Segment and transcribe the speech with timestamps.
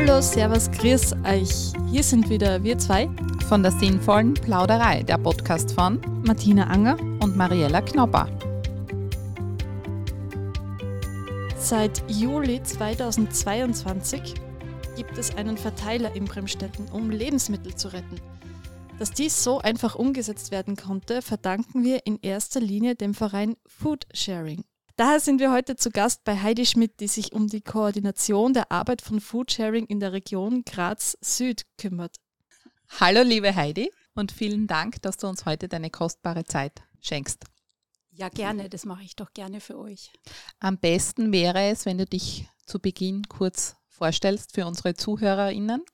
[0.00, 1.72] Hallo, Servus, Grüß euch.
[1.90, 3.10] Hier sind wieder wir zwei
[3.48, 8.28] von der sinnvollen Plauderei, der Podcast von Martina Anger und Mariella Knopper.
[11.58, 14.34] Seit Juli 2022
[14.94, 18.20] gibt es einen Verteiler in Bremstetten, um Lebensmittel zu retten.
[19.00, 24.06] Dass dies so einfach umgesetzt werden konnte, verdanken wir in erster Linie dem Verein Food
[24.14, 24.62] Sharing.
[24.98, 28.72] Daher sind wir heute zu Gast bei Heidi Schmidt, die sich um die Koordination der
[28.72, 32.16] Arbeit von Foodsharing in der Region Graz Süd kümmert.
[32.98, 37.44] Hallo liebe Heidi und vielen Dank, dass du uns heute deine kostbare Zeit schenkst.
[38.10, 40.10] Ja, gerne, das mache ich doch gerne für euch.
[40.58, 45.84] Am besten wäre es, wenn du dich zu Beginn kurz vorstellst für unsere Zuhörerinnen.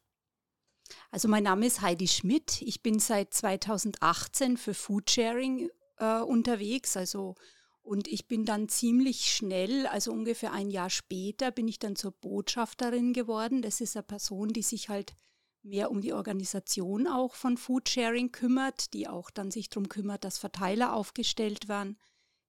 [1.10, 2.62] Also mein Name ist Heidi Schmidt.
[2.62, 5.68] Ich bin seit 2018 für Foodsharing
[5.98, 7.34] äh, unterwegs, also
[7.84, 12.12] und ich bin dann ziemlich schnell, also ungefähr ein Jahr später, bin ich dann zur
[12.12, 13.60] Botschafterin geworden.
[13.60, 15.14] Das ist eine Person, die sich halt
[15.62, 20.38] mehr um die Organisation auch von Foodsharing kümmert, die auch dann sich darum kümmert, dass
[20.38, 21.98] Verteiler aufgestellt werden,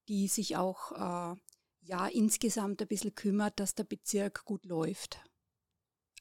[0.07, 1.35] die sich auch äh,
[1.81, 5.19] ja insgesamt ein bisschen kümmert, dass der Bezirk gut läuft.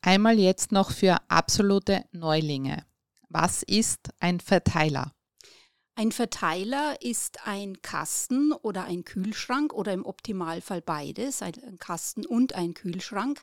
[0.03, 2.85] Einmal jetzt noch für absolute Neulinge.
[3.29, 5.15] Was ist ein Verteiler?
[5.97, 12.55] Ein Verteiler ist ein Kasten oder ein Kühlschrank oder im Optimalfall beides, ein Kasten und
[12.55, 13.41] ein Kühlschrank,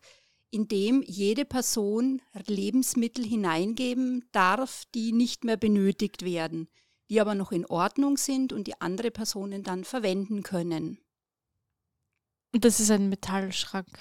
[0.50, 6.68] in dem jede Person Lebensmittel hineingeben darf, die nicht mehr benötigt werden,
[7.10, 11.00] die aber noch in Ordnung sind und die andere Personen dann verwenden können.
[12.54, 13.98] Und das ist ein Metallschrank.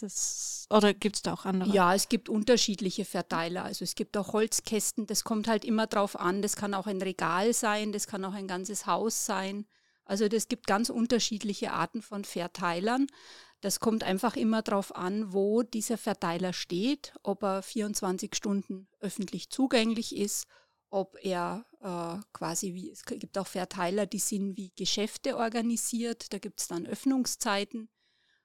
[0.00, 1.70] Das, oder gibt es da auch andere?
[1.70, 3.64] Ja, es gibt unterschiedliche Verteiler.
[3.64, 6.42] Also es gibt auch Holzkästen, das kommt halt immer drauf an.
[6.42, 9.66] Das kann auch ein Regal sein, das kann auch ein ganzes Haus sein.
[10.04, 13.06] Also es gibt ganz unterschiedliche Arten von Verteilern.
[13.60, 19.50] Das kommt einfach immer darauf an, wo dieser Verteiler steht, ob er 24 Stunden öffentlich
[19.50, 20.46] zugänglich ist,
[20.90, 26.38] ob er äh, quasi wie, es gibt auch Verteiler, die sind wie Geschäfte organisiert, da
[26.38, 27.88] gibt es dann Öffnungszeiten.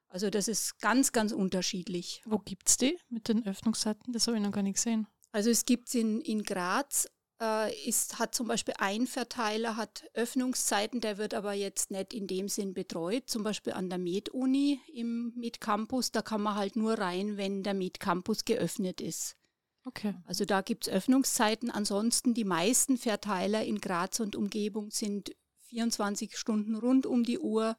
[0.08, 2.22] Also das ist ganz, ganz unterschiedlich.
[2.24, 4.12] Wo gibt es die mit den Öffnungszeiten?
[4.12, 5.06] Das habe ich noch gar nicht gesehen.
[5.32, 7.06] Also es gibt es in, in Graz,
[7.40, 12.26] äh, ist, hat zum Beispiel ein Verteiler, hat Öffnungszeiten, der wird aber jetzt nicht in
[12.26, 13.28] dem Sinn betreut.
[13.28, 17.74] Zum Beispiel an der Med-Uni im Med-Campus, da kann man halt nur rein, wenn der
[17.74, 19.36] Med-Campus geöffnet ist.
[19.84, 20.14] Okay.
[20.24, 21.70] Also da gibt es Öffnungszeiten.
[21.70, 25.34] Ansonsten die meisten Verteiler in Graz und Umgebung sind
[25.68, 27.76] 24 Stunden rund um die Uhr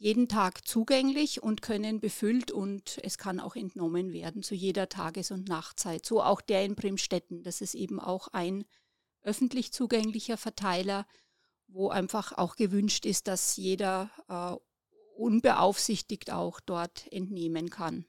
[0.00, 5.30] jeden Tag zugänglich und können befüllt und es kann auch entnommen werden zu jeder Tages-
[5.30, 6.06] und Nachtzeit.
[6.06, 7.42] So auch der in Bremstetten.
[7.42, 8.64] Das ist eben auch ein
[9.22, 11.06] öffentlich zugänglicher Verteiler,
[11.68, 14.56] wo einfach auch gewünscht ist, dass jeder äh,
[15.20, 18.06] unbeaufsichtigt auch dort entnehmen kann.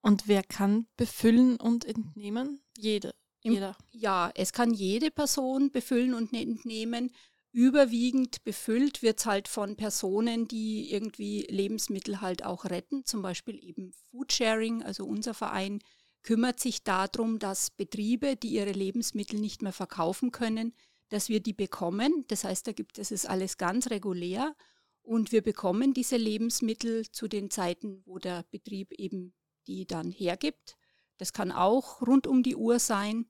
[0.00, 2.60] Und wer kann befüllen und entnehmen?
[2.76, 3.14] Jede.
[3.42, 3.76] Jeder.
[3.92, 7.12] Ja, es kann jede Person befüllen und entnehmen
[7.52, 13.62] überwiegend befüllt wird es halt von Personen, die irgendwie Lebensmittel halt auch retten, zum Beispiel
[13.62, 14.82] eben Foodsharing.
[14.82, 15.80] Also unser Verein
[16.22, 20.72] kümmert sich darum, dass Betriebe, die ihre Lebensmittel nicht mehr verkaufen können,
[21.10, 22.24] dass wir die bekommen.
[22.28, 24.56] Das heißt, da gibt es ist alles ganz regulär
[25.02, 29.34] und wir bekommen diese Lebensmittel zu den Zeiten, wo der Betrieb eben
[29.66, 30.76] die dann hergibt.
[31.18, 33.26] Das kann auch rund um die Uhr sein.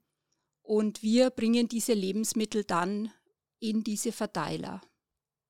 [0.63, 3.11] Und wir bringen diese Lebensmittel dann
[3.63, 4.81] in diese Verteiler.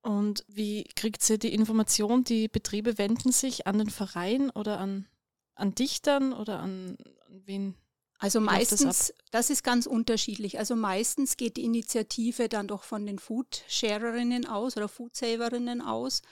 [0.03, 2.25] Und wie kriegt sie die Information?
[2.25, 5.07] Die Betriebe wenden sich an den Verein oder an,
[5.55, 7.75] an Dichtern oder an, an wen?
[8.19, 10.59] Also meistens, das, das, ist ganz unterschiedlich.
[10.59, 16.23] Also meistens geht die Initiative dann doch von den Food-Sharerinnen aus oder Food-Saverinnen aus.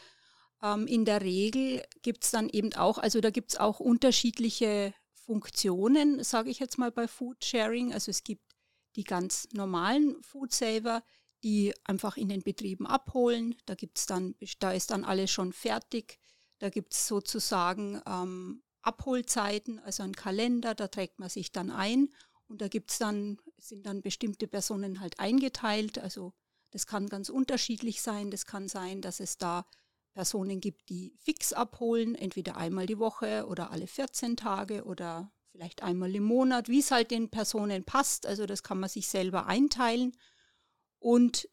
[0.62, 4.94] Ähm, in der Regel gibt es dann eben auch, also da gibt es auch unterschiedliche
[5.14, 7.92] Funktionen, sage ich jetzt mal bei Food-Sharing.
[7.92, 8.44] Also es gibt
[8.96, 11.02] die ganz normalen Food-Saver,
[11.42, 13.54] die einfach in den Betrieben abholen.
[13.66, 16.18] Da gibt's dann, da ist dann alles schon fertig.
[16.58, 22.08] Da gibt es sozusagen ähm, Abholzeiten, also ein Kalender, da trägt man sich dann ein
[22.48, 25.98] und da gibt's dann, sind dann bestimmte Personen halt eingeteilt.
[25.98, 26.34] Also
[26.70, 28.30] das kann ganz unterschiedlich sein.
[28.30, 29.66] Das kann sein, dass es da
[30.12, 35.82] Personen gibt, die fix abholen, entweder einmal die Woche oder alle 14 Tage oder vielleicht
[35.82, 38.26] einmal im Monat, wie es halt den Personen passt.
[38.26, 40.16] Also das kann man sich selber einteilen.
[41.00, 41.48] Und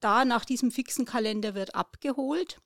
[0.00, 2.60] da nach diesem fixen Kalender wird abgeholt.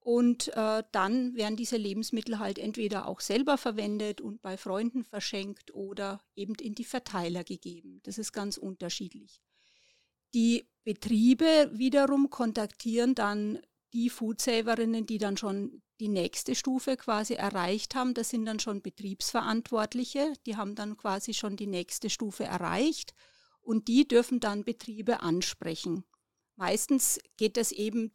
[0.00, 5.72] Und äh, dann werden diese Lebensmittel halt entweder auch selber verwendet und bei Freunden verschenkt
[5.74, 8.00] oder eben in die Verteiler gegeben.
[8.04, 9.40] Das ist ganz unterschiedlich.
[10.34, 13.60] Die Betriebe wiederum kontaktieren dann
[13.94, 18.82] die Foodsaverinnen, die dann schon die nächste Stufe quasi erreicht haben, das sind dann schon
[18.82, 23.14] Betriebsverantwortliche, die haben dann quasi schon die nächste Stufe erreicht
[23.64, 26.04] und die dürfen dann Betriebe ansprechen.
[26.56, 28.12] Meistens geht das eben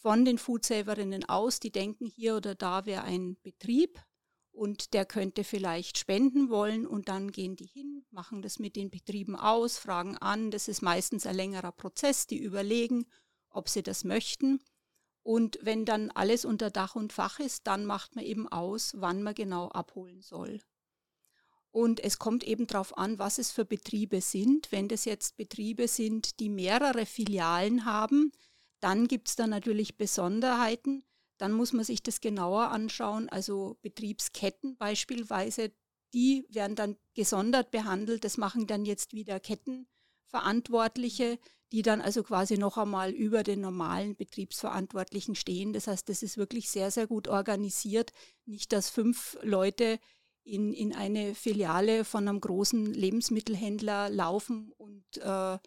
[0.00, 4.00] von den Foodsaverinnen aus, die denken, hier oder da wäre ein Betrieb
[4.52, 8.90] und der könnte vielleicht spenden wollen und dann gehen die hin, machen das mit den
[8.90, 13.06] Betrieben aus, fragen an, das ist meistens ein längerer Prozess, die überlegen,
[13.50, 14.60] ob sie das möchten.
[15.22, 19.22] Und wenn dann alles unter Dach und Fach ist, dann macht man eben aus, wann
[19.22, 20.60] man genau abholen soll.
[21.74, 24.70] Und es kommt eben darauf an, was es für Betriebe sind.
[24.70, 28.30] Wenn das jetzt Betriebe sind, die mehrere Filialen haben,
[28.78, 31.02] dann gibt es da natürlich Besonderheiten.
[31.36, 33.28] Dann muss man sich das genauer anschauen.
[33.28, 35.72] Also Betriebsketten beispielsweise,
[36.12, 38.22] die werden dann gesondert behandelt.
[38.22, 41.40] Das machen dann jetzt wieder Kettenverantwortliche,
[41.72, 45.72] die dann also quasi noch einmal über den normalen Betriebsverantwortlichen stehen.
[45.72, 48.12] Das heißt, das ist wirklich sehr, sehr gut organisiert.
[48.44, 49.98] Nicht, dass fünf Leute
[50.44, 55.58] in, in eine Filiale von einem großen Lebensmittelhändler laufen und äh,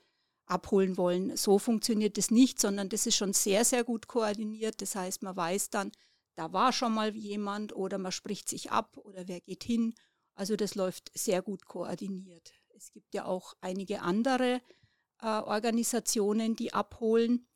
[0.46, 1.36] abholen wollen.
[1.36, 4.82] So funktioniert es nicht, sondern das ist schon sehr, sehr gut koordiniert.
[4.82, 5.92] Das heißt, man weiß dann,
[6.36, 9.94] da war schon mal jemand oder man spricht sich ab oder wer geht hin.
[10.36, 12.54] Also das läuft sehr gut koordiniert.
[12.76, 14.62] Es gibt ja auch einige andere
[15.22, 17.48] äh, Organisationen, die abholen.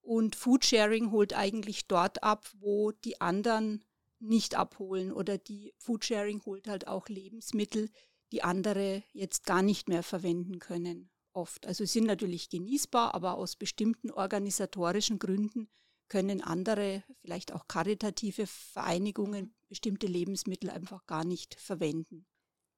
[0.00, 3.84] Und Foodsharing holt eigentlich dort ab, wo die anderen
[4.20, 7.90] nicht abholen oder die Foodsharing holt halt auch Lebensmittel,
[8.32, 11.10] die andere jetzt gar nicht mehr verwenden können.
[11.32, 11.66] Oft.
[11.66, 15.68] Also sind natürlich genießbar, aber aus bestimmten organisatorischen Gründen
[16.08, 22.26] können andere, vielleicht auch karitative Vereinigungen, bestimmte Lebensmittel einfach gar nicht verwenden.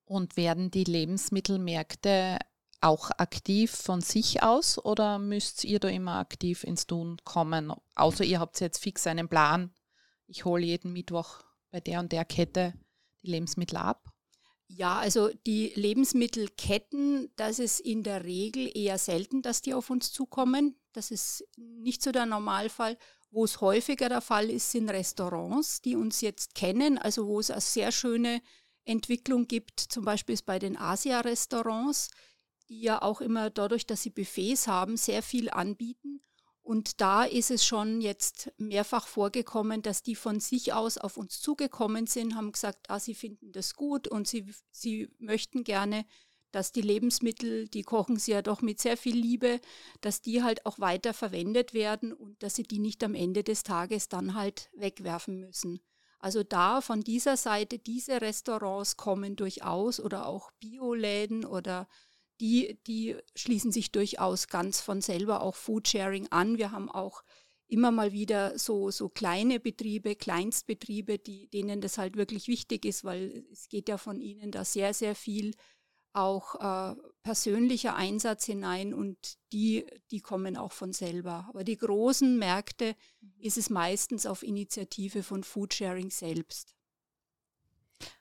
[0.04, 2.38] Und werden die Lebensmittelmärkte
[2.80, 7.72] auch aktiv von sich aus oder müsst ihr da immer aktiv ins Tun kommen?
[7.94, 9.72] Außer ihr habt jetzt fix einen Plan,
[10.30, 12.74] ich hole jeden Mittwoch bei der und der Kette
[13.22, 14.08] die Lebensmittel ab?
[14.68, 20.12] Ja, also die Lebensmittelketten, das ist in der Regel eher selten, dass die auf uns
[20.12, 20.80] zukommen.
[20.92, 22.96] Das ist nicht so der Normalfall.
[23.32, 27.50] Wo es häufiger der Fall ist, sind Restaurants, die uns jetzt kennen, also wo es
[27.50, 28.42] eine sehr schöne
[28.84, 32.10] Entwicklung gibt, zum Beispiel bei den Asia-Restaurants,
[32.68, 36.22] die ja auch immer dadurch, dass sie Buffets haben, sehr viel anbieten
[36.70, 41.40] und da ist es schon jetzt mehrfach vorgekommen, dass die von sich aus auf uns
[41.40, 46.04] zugekommen sind, haben gesagt, ah, sie finden das gut und sie, sie möchten gerne,
[46.52, 49.60] dass die Lebensmittel, die kochen sie ja doch mit sehr viel Liebe,
[50.00, 53.64] dass die halt auch weiter verwendet werden und dass sie die nicht am Ende des
[53.64, 55.80] Tages dann halt wegwerfen müssen.
[56.20, 61.88] Also da von dieser Seite, diese Restaurants kommen durchaus oder auch Bioläden oder
[62.40, 66.58] die, die schließen sich durchaus ganz von selber auch Foodsharing an.
[66.58, 67.22] Wir haben auch
[67.68, 73.04] immer mal wieder so, so kleine Betriebe, Kleinstbetriebe, die, denen das halt wirklich wichtig ist,
[73.04, 75.54] weil es geht ja von ihnen da sehr, sehr viel
[76.12, 81.46] auch äh, persönlicher Einsatz hinein und die, die kommen auch von selber.
[81.48, 83.32] Aber die großen Märkte mhm.
[83.38, 86.74] ist es meistens auf Initiative von Foodsharing selbst.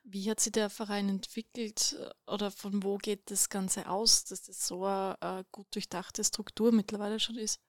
[0.04, 4.44] Wie hat sich der Verein entwickelt äh, oder von wo geht das Ganze aus, dass
[4.44, 7.60] das so eine, eine gut durchdachte Struktur mittlerweile schon ist?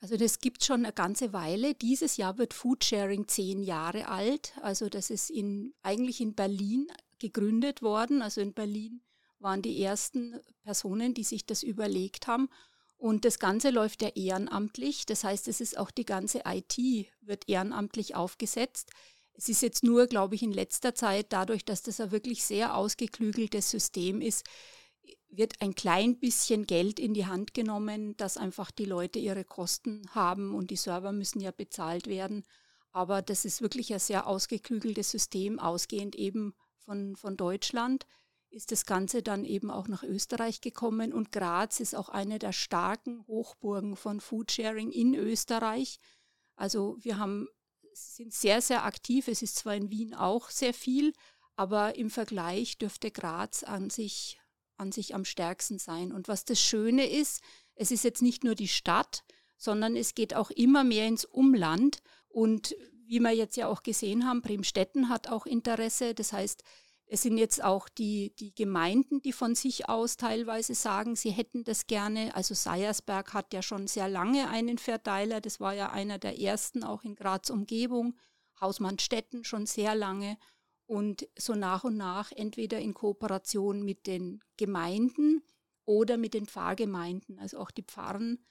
[0.00, 1.74] Also das gibt schon eine ganze Weile.
[1.74, 4.52] Dieses Jahr wird Foodsharing zehn Jahre alt.
[4.62, 6.86] Also das ist in, eigentlich in Berlin
[7.18, 8.22] gegründet worden.
[8.22, 9.02] Also in Berlin
[9.38, 12.48] waren die ersten Personen, die sich das überlegt haben.
[12.98, 15.04] Und das Ganze läuft ja ehrenamtlich.
[15.04, 16.78] Das heißt, es ist auch die ganze IT
[17.20, 18.90] wird ehrenamtlich aufgesetzt.
[19.36, 22.74] Es ist jetzt nur, glaube ich, in letzter Zeit, dadurch, dass das ein wirklich sehr
[22.74, 24.44] ausgeklügeltes System ist,
[25.28, 30.02] wird ein klein bisschen Geld in die Hand genommen, dass einfach die Leute ihre Kosten
[30.14, 32.44] haben und die Server müssen ja bezahlt werden.
[32.92, 38.06] Aber das ist wirklich ein sehr ausgeklügeltes System, ausgehend eben von, von Deutschland
[38.56, 42.52] ist das Ganze dann eben auch nach Österreich gekommen und Graz ist auch eine der
[42.52, 45.98] starken Hochburgen von Foodsharing in Österreich.
[46.54, 47.48] Also wir haben
[47.96, 49.28] sind sehr, sehr aktiv.
[49.28, 51.12] Es ist zwar in Wien auch sehr viel,
[51.56, 54.38] aber im Vergleich dürfte Graz an sich,
[54.76, 56.12] an sich am stärksten sein.
[56.12, 57.40] Und was das Schöne ist,
[57.74, 59.24] es ist jetzt nicht nur die Stadt,
[59.56, 62.02] sondern es geht auch immer mehr ins Umland.
[62.28, 62.76] Und
[63.06, 66.14] wie wir jetzt ja auch gesehen haben, Bremstetten hat auch Interesse.
[66.14, 66.62] Das heißt,
[67.08, 71.62] es sind jetzt auch die, die Gemeinden, die von sich aus teilweise sagen, sie hätten
[71.62, 72.34] das gerne.
[72.34, 75.40] Also Seiersberg hat ja schon sehr lange einen Verteiler.
[75.40, 78.16] Das war ja einer der ersten auch in Graz Umgebung.
[78.60, 80.36] Hausmannstetten schon sehr lange.
[80.86, 85.42] Und so nach und nach entweder in Kooperation mit den Gemeinden
[85.84, 87.38] oder mit den Pfarrgemeinden.
[87.38, 88.44] Also auch die Pfarren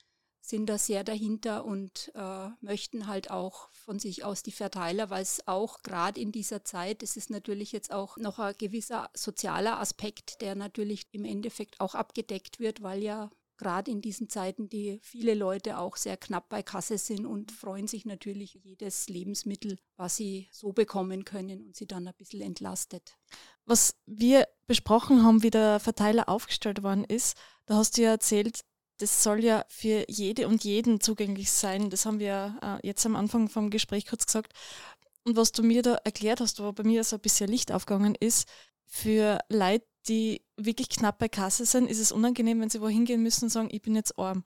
[0.47, 5.23] sind da sehr dahinter und äh, möchten halt auch von sich aus die Verteiler, weil
[5.23, 9.79] es auch gerade in dieser Zeit, es ist natürlich jetzt auch noch ein gewisser sozialer
[9.79, 14.99] Aspekt, der natürlich im Endeffekt auch abgedeckt wird, weil ja gerade in diesen Zeiten, die
[15.01, 20.15] viele Leute auch sehr knapp bei Kasse sind und freuen sich natürlich jedes Lebensmittel, was
[20.15, 23.17] sie so bekommen können und sie dann ein bisschen entlastet.
[23.65, 28.61] Was wir besprochen haben, wie der Verteiler aufgestellt worden ist, da hast du ja erzählt,
[28.97, 31.89] das soll ja für jede und jeden zugänglich sein.
[31.89, 34.53] Das haben wir äh, jetzt am Anfang vom Gespräch kurz gesagt.
[35.23, 38.15] Und was du mir da erklärt hast, wo bei mir so ein bisschen Licht aufgegangen
[38.15, 38.47] ist,
[38.85, 43.23] für Leute, die wirklich knapp bei Kasse sind, ist es unangenehm, wenn sie wohin gehen
[43.23, 44.43] müssen und sagen, ich bin jetzt arm.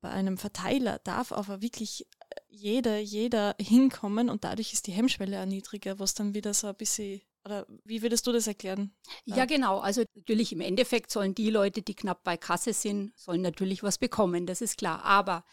[0.00, 5.42] Bei einem Verteiler darf aber wirklich äh, jeder, jeder hinkommen und dadurch ist die Hemmschwelle
[5.42, 8.94] auch niedriger, was dann wieder so ein bisschen oder wie würdest du das erklären?
[9.24, 9.78] Ja, genau.
[9.78, 13.98] Also natürlich im Endeffekt sollen die Leute, die knapp bei Kasse sind, sollen natürlich was
[13.98, 15.02] bekommen, das ist klar.
[15.04, 15.44] Aber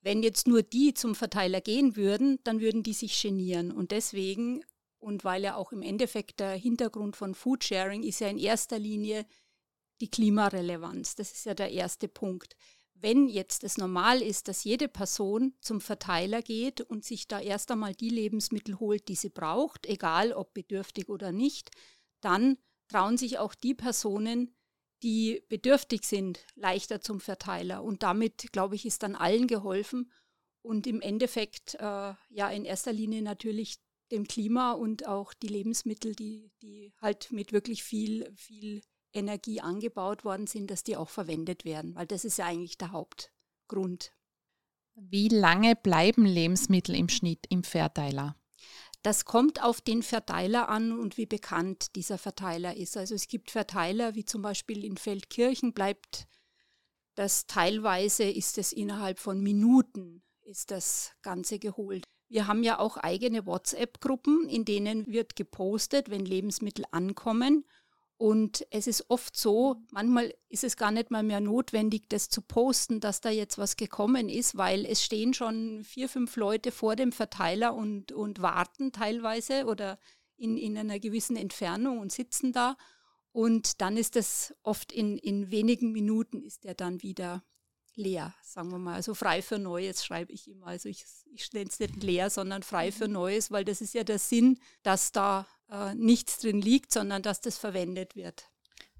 [0.00, 3.70] wenn jetzt nur die zum Verteiler gehen würden, dann würden die sich genieren.
[3.72, 4.64] Und deswegen,
[4.98, 9.26] und weil ja auch im Endeffekt der Hintergrund von Foodsharing ist ja in erster Linie
[10.00, 11.14] die Klimarelevanz.
[11.14, 12.56] Das ist ja der erste Punkt
[13.02, 17.70] wenn jetzt es normal ist, dass jede Person zum Verteiler geht und sich da erst
[17.70, 21.70] einmal die Lebensmittel holt, die sie braucht, egal ob bedürftig oder nicht,
[22.20, 24.54] dann trauen sich auch die Personen,
[25.02, 27.82] die bedürftig sind, leichter zum Verteiler.
[27.82, 30.12] Und damit, glaube ich, ist dann allen geholfen
[30.62, 33.78] und im Endeffekt äh, ja in erster Linie natürlich
[34.12, 38.82] dem Klima und auch die Lebensmittel, die, die halt mit wirklich viel, viel
[39.12, 42.92] Energie angebaut worden sind, dass die auch verwendet werden, weil das ist ja eigentlich der
[42.92, 44.12] Hauptgrund.
[44.94, 48.36] Wie lange bleiben Lebensmittel im Schnitt im Verteiler?
[49.02, 52.96] Das kommt auf den Verteiler an und wie bekannt dieser Verteiler ist.
[52.96, 56.28] Also es gibt Verteiler, wie zum Beispiel in Feldkirchen bleibt
[57.14, 62.04] das teilweise ist es innerhalb von Minuten ist das Ganze geholt.
[62.28, 67.66] Wir haben ja auch eigene WhatsApp-Gruppen, in denen wird gepostet, wenn Lebensmittel ankommen.
[68.22, 72.40] Und es ist oft so, manchmal ist es gar nicht mal mehr notwendig, das zu
[72.40, 76.94] posten, dass da jetzt was gekommen ist, weil es stehen schon vier, fünf Leute vor
[76.94, 79.98] dem Verteiler und, und warten teilweise oder
[80.36, 82.76] in, in einer gewissen Entfernung und sitzen da.
[83.32, 87.42] Und dann ist es oft in, in wenigen Minuten ist er dann wieder
[87.96, 88.94] leer, sagen wir mal.
[88.94, 90.68] Also frei für Neues schreibe ich immer.
[90.68, 93.14] Also ich, ich nenne es nicht leer, sondern frei für mhm.
[93.14, 97.40] Neues, weil das ist ja der Sinn, dass da äh, nichts drin liegt, sondern dass
[97.40, 98.48] das verwendet wird.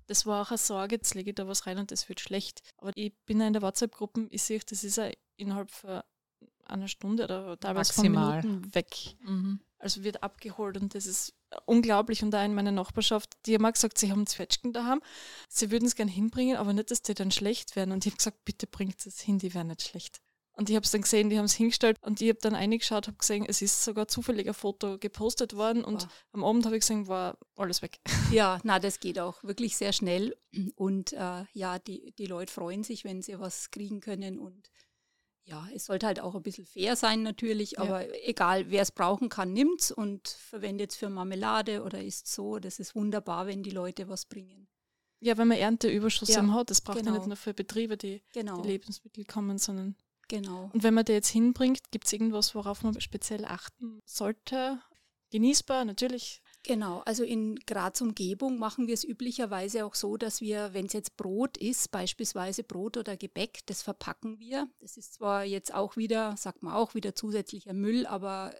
[0.06, 2.62] Das war auch eine Sorge, jetzt lege ich da was rein und das wird schlecht.
[2.78, 6.02] Aber ich bin ja in der WhatsApp-Gruppe, ich sehe, das ist ja innerhalb von
[6.64, 8.42] einer Stunde oder teilweise Maximal.
[8.42, 8.96] von Minuten weg.
[9.20, 9.60] Mhm.
[9.78, 11.34] Also wird abgeholt und das ist
[11.66, 12.22] unglaublich.
[12.22, 15.02] Und da in meiner Nachbarschaft, die haben auch gesagt, sie haben Zwetschgen daheim,
[15.48, 17.92] sie würden es gerne hinbringen, aber nicht, dass die dann schlecht werden.
[17.92, 20.20] Und ich habe gesagt, bitte bringt es hin, die werden nicht schlecht.
[20.54, 23.06] Und ich habe es dann gesehen, die haben es hingestellt und ich habe dann eingeschaut,
[23.06, 26.10] habe gesehen, es ist sogar zufällig ein Foto gepostet worden und wow.
[26.32, 28.00] am Abend habe ich gesehen, war alles weg.
[28.32, 30.36] Ja, na, das geht auch wirklich sehr schnell
[30.74, 34.70] und äh, ja, die, die Leute freuen sich, wenn sie was kriegen können und
[35.44, 38.14] ja, es sollte halt auch ein bisschen fair sein natürlich, aber ja.
[38.24, 42.58] egal, wer es brauchen kann, nimmt es und verwendet es für Marmelade oder ist so.
[42.58, 44.68] Das ist wunderbar, wenn die Leute was bringen.
[45.20, 47.12] Ja, wenn man Ernteüberschuss ja, hat, das braucht genau.
[47.12, 48.60] ja nicht nur für Betriebe, die, genau.
[48.60, 49.96] die Lebensmittel kommen, sondern
[50.32, 50.70] Genau.
[50.72, 54.80] Und wenn man die jetzt hinbringt, gibt es irgendwas, worauf man speziell achten sollte?
[55.28, 56.40] Genießbar, natürlich.
[56.62, 60.94] Genau, also in Graz Umgebung machen wir es üblicherweise auch so, dass wir, wenn es
[60.94, 64.70] jetzt Brot ist, beispielsweise Brot oder Gebäck, das verpacken wir.
[64.80, 68.54] Das ist zwar jetzt auch wieder, sagt man auch wieder zusätzlicher Müll, aber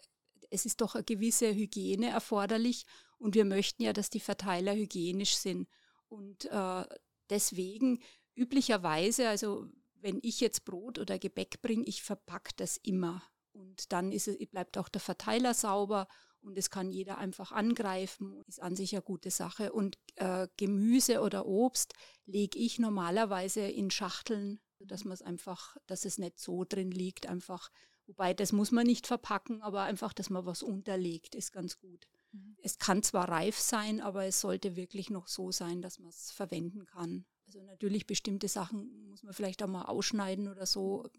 [0.51, 2.85] es ist doch eine gewisse Hygiene erforderlich
[3.17, 5.69] und wir möchten ja, dass die Verteiler hygienisch sind.
[6.09, 6.85] Und äh,
[7.31, 8.03] deswegen
[8.35, 9.69] üblicherweise, also
[10.03, 13.23] wenn ich jetzt Brot oder Gebäck bringe, ich verpacke das immer.
[13.53, 16.09] Und dann ist es, bleibt auch der Verteiler sauber
[16.41, 18.43] und es kann jeder einfach angreifen.
[18.47, 19.73] Ist an sich eine gute Sache.
[19.73, 21.95] Und äh, Gemüse oder Obst
[22.27, 27.27] lege ich normalerweise in Schachteln, dass man es einfach, dass es nicht so drin liegt,
[27.27, 27.71] einfach.
[28.07, 32.09] Wobei das muss man nicht verpacken, aber einfach, dass man was unterlegt, ist ganz gut.
[32.33, 32.57] Mhm.
[32.61, 36.33] Es kann zwar reif sein, aber es sollte wirklich noch so sein, dass man es
[36.33, 37.25] verwenden kann.
[37.53, 41.11] Also natürlich bestimmte Sachen muss man vielleicht auch mal ausschneiden oder so,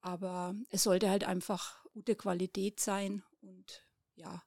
[0.00, 4.40] aber es sollte halt einfach gute Qualität sein und ja,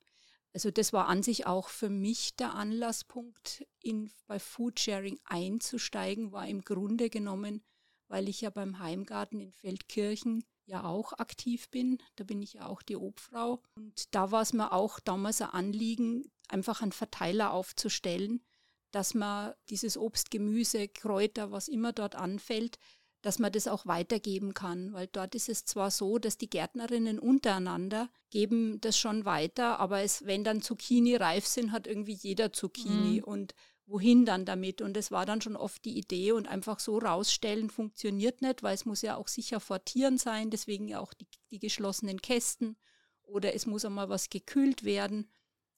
[0.53, 6.47] also das war an sich auch für mich der Anlasspunkt, in, bei Foodsharing einzusteigen, war
[6.47, 7.61] im Grunde genommen,
[8.07, 11.97] weil ich ja beim Heimgarten in Feldkirchen ja auch aktiv bin.
[12.15, 13.61] Da bin ich ja auch die Obfrau.
[13.75, 18.45] Und da war es mir auch damals ein Anliegen, einfach einen Verteiler aufzustellen,
[18.93, 22.77] dass man dieses Obst, Gemüse, Kräuter, was immer dort anfällt,
[23.23, 27.19] dass man das auch weitergeben kann, weil dort ist es zwar so, dass die Gärtnerinnen
[27.19, 32.51] untereinander geben das schon weiter, aber es, wenn dann Zucchini reif sind, hat irgendwie jeder
[32.51, 33.23] Zucchini mhm.
[33.23, 34.81] und wohin dann damit?
[34.81, 38.75] Und es war dann schon oft die Idee und einfach so rausstellen funktioniert nicht, weil
[38.75, 42.77] es muss ja auch sicher Tieren sein, deswegen ja auch die, die geschlossenen Kästen
[43.23, 45.31] oder es muss einmal was gekühlt werden.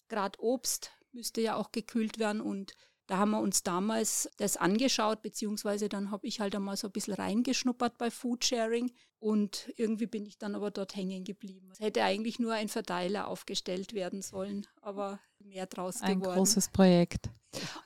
[0.07, 2.73] Gerade Obst müsste ja auch gekühlt werden und
[3.07, 6.91] da haben wir uns damals das angeschaut, beziehungsweise dann habe ich halt einmal so ein
[6.91, 11.69] bisschen reingeschnuppert bei Foodsharing und irgendwie bin ich dann aber dort hängen geblieben.
[11.71, 16.33] Es hätte eigentlich nur ein Verteiler aufgestellt werden sollen, aber mehr draus ein geworden.
[16.33, 17.29] Ein großes Projekt.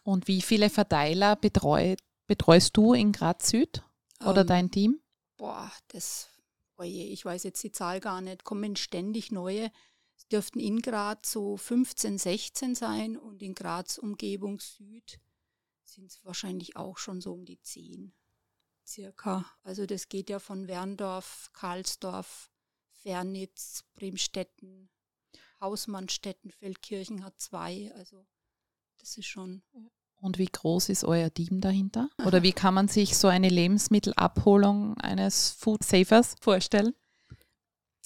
[0.04, 1.96] Und wie viele Verteiler betreu,
[2.28, 3.84] betreust du in Graz Süd
[4.26, 5.00] oder ähm, dein Team?
[5.38, 6.30] Boah, das,
[6.78, 9.72] oje, ich weiß jetzt die Zahl gar nicht, kommen ständig neue
[10.28, 15.20] dürften in Graz so 15, 16 sein und in Graz Umgebung Süd
[15.84, 18.14] sind es wahrscheinlich auch schon so um die 10
[18.90, 19.46] circa.
[19.64, 22.50] Also das geht ja von Werndorf, Karlsdorf,
[22.92, 24.90] Fernitz, Bremstetten,
[25.62, 27.92] Hausmannstetten, Feldkirchen hat zwei.
[27.96, 28.26] Also
[28.98, 29.62] das ist schon.
[30.22, 32.10] Und wie groß ist euer Team dahinter?
[32.26, 36.94] Oder wie kann man sich so eine Lebensmittelabholung eines Food Savers vorstellen?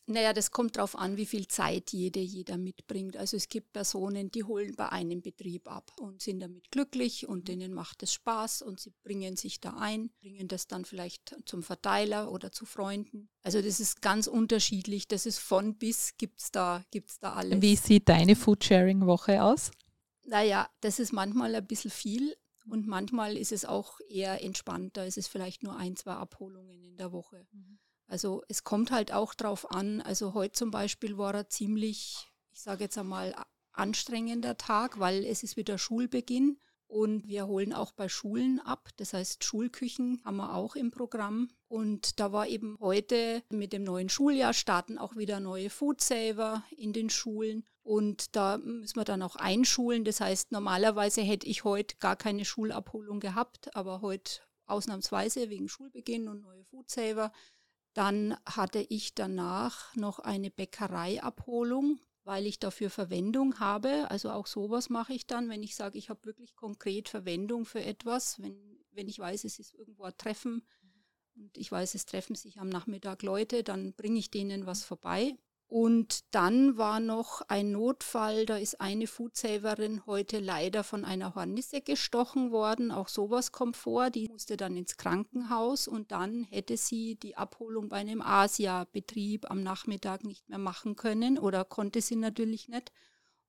[0.06, 3.16] Naja, das kommt darauf an, wie viel Zeit jede, jeder mitbringt.
[3.16, 7.48] Also es gibt Personen, die holen bei einem Betrieb ab und sind damit glücklich und
[7.48, 11.64] denen macht es Spaß und sie bringen sich da ein, bringen das dann vielleicht zum
[11.64, 13.30] Verteiler oder zu Freunden.
[13.44, 15.08] Also das ist ganz unterschiedlich.
[15.08, 17.62] Das ist von bis gibt's da, gibt's da alles.
[17.62, 19.72] Wie sieht deine Foodsharing-Woche aus?
[20.26, 22.36] Naja, das ist manchmal ein bisschen viel
[22.68, 25.06] und manchmal ist es auch eher entspannter.
[25.06, 27.48] Es ist vielleicht nur ein, zwei Abholungen in der Woche.
[27.52, 27.80] Mhm.
[28.08, 30.02] Also es kommt halt auch drauf an.
[30.02, 33.34] Also heute zum Beispiel war er ziemlich, ich sage jetzt einmal,
[33.72, 36.60] anstrengender Tag, weil es ist wieder Schulbeginn
[36.94, 38.90] und wir holen auch bei Schulen ab.
[38.98, 41.50] Das heißt, Schulküchen haben wir auch im Programm.
[41.68, 46.94] Und da war eben heute mit dem neuen Schuljahr starten auch wieder neue Foodsaver in
[46.94, 47.66] den Schulen.
[47.82, 50.06] Und da müssen wir dann auch einschulen.
[50.06, 56.28] Das heißt, normalerweise hätte ich heute gar keine Schulabholung gehabt, aber heute ausnahmsweise wegen Schulbeginn
[56.28, 57.32] und neue Foodsaver
[57.94, 64.10] dann hatte ich danach noch eine Bäckereiabholung, weil ich dafür Verwendung habe.
[64.10, 67.84] Also auch sowas mache ich dann, wenn ich sage, ich habe wirklich konkret Verwendung für
[67.84, 68.58] etwas, wenn,
[68.92, 70.66] wenn ich weiß, es ist irgendwo ein Treffen
[71.36, 75.38] und ich weiß, es treffen sich am Nachmittag Leute, dann bringe ich denen was vorbei.
[75.68, 81.82] Und dann war noch ein Notfall, da ist eine Foodsaverin heute leider von einer Hornisse
[81.82, 82.92] gestochen worden.
[82.92, 84.12] Auch sowas kommt vor.
[84.12, 89.64] Die musste dann ins Krankenhaus und dann hätte sie die Abholung bei einem Asia-Betrieb am
[89.64, 92.92] Nachmittag nicht mehr machen können oder konnte sie natürlich nicht.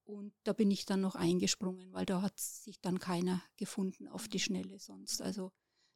[0.04, 4.28] Und da bin ich dann noch eingesprungen, weil da hat sich dann keiner gefunden auf
[4.28, 5.22] die Schnelle sonst.
[5.22, 5.52] Also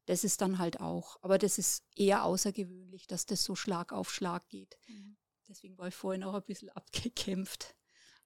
[0.07, 1.19] das ist dann halt auch.
[1.23, 4.79] Aber das ist eher außergewöhnlich, dass das so Schlag auf Schlag geht.
[4.89, 5.17] Mhm.
[5.49, 7.75] Deswegen war ich vorhin auch ein bisschen abgekämpft.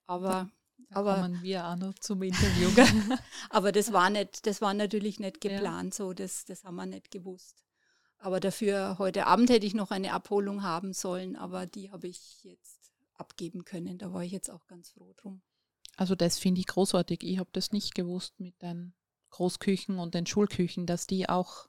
[0.07, 0.51] Aber
[0.91, 2.69] da aber kommen wir auch noch zum Interview.
[3.51, 5.97] aber das war nicht, das war natürlich nicht geplant, ja.
[5.97, 7.65] so das, das haben wir nicht gewusst.
[8.19, 12.45] Aber dafür heute Abend hätte ich noch eine Abholung haben sollen, aber die habe ich
[12.45, 13.99] jetzt abgeben können.
[13.99, 15.43] Da war ich jetzt auch ganz froh drum.
[15.97, 17.23] Also das finde ich großartig.
[17.23, 18.95] Ich habe das nicht gewusst mit den
[19.31, 21.69] Großküchen und den Schulküchen, dass die auch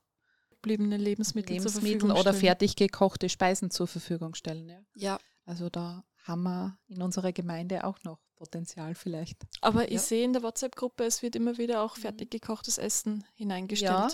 [0.50, 4.70] gebliebene Lebensmittel, Lebensmittel oder fertig gekochte Speisen zur Verfügung stellen.
[4.70, 4.82] Ja.
[4.96, 5.20] ja.
[5.46, 9.44] Also da haben wir in unserer Gemeinde auch noch Potenzial vielleicht.
[9.62, 9.96] Aber ja.
[9.96, 12.02] ich sehe in der WhatsApp-Gruppe, es wird immer wieder auch mhm.
[12.02, 13.92] fertig gekochtes Essen hineingestellt.
[13.92, 14.10] Ja.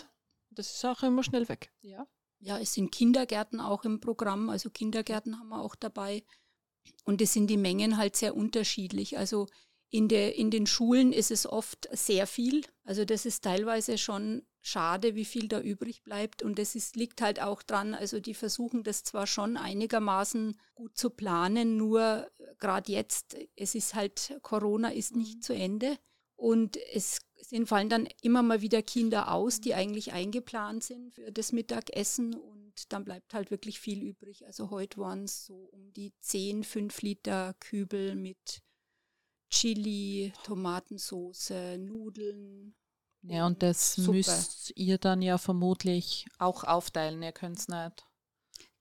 [0.52, 1.72] Das ist auch immer schnell weg.
[1.82, 2.08] Ja.
[2.40, 6.24] Ja, es sind Kindergärten auch im Programm, also Kindergärten haben wir auch dabei.
[7.04, 9.18] Und es sind die Mengen halt sehr unterschiedlich.
[9.18, 9.48] Also
[9.90, 12.62] in, der, in den Schulen ist es oft sehr viel.
[12.84, 16.44] Also das ist teilweise schon schade, wie viel da übrig bleibt.
[16.44, 20.98] Und es ist, liegt halt auch dran, also die versuchen das zwar schon einigermaßen gut
[20.98, 25.42] zu planen, nur gerade jetzt, es ist halt, Corona ist nicht mhm.
[25.42, 25.98] zu Ende.
[26.36, 31.34] Und es sind, fallen dann immer mal wieder Kinder aus, die eigentlich eingeplant sind für
[31.34, 32.34] das Mittagessen.
[32.34, 34.46] Und dann bleibt halt wirklich viel übrig.
[34.46, 38.62] Also heute waren es so um die 10, 5 Liter Kübel mit
[39.50, 42.76] Chili, Tomatensauce, Nudeln.
[43.22, 44.18] Ja, und das Suppe.
[44.18, 48.06] müsst ihr dann ja vermutlich auch aufteilen, ihr könnt es nicht.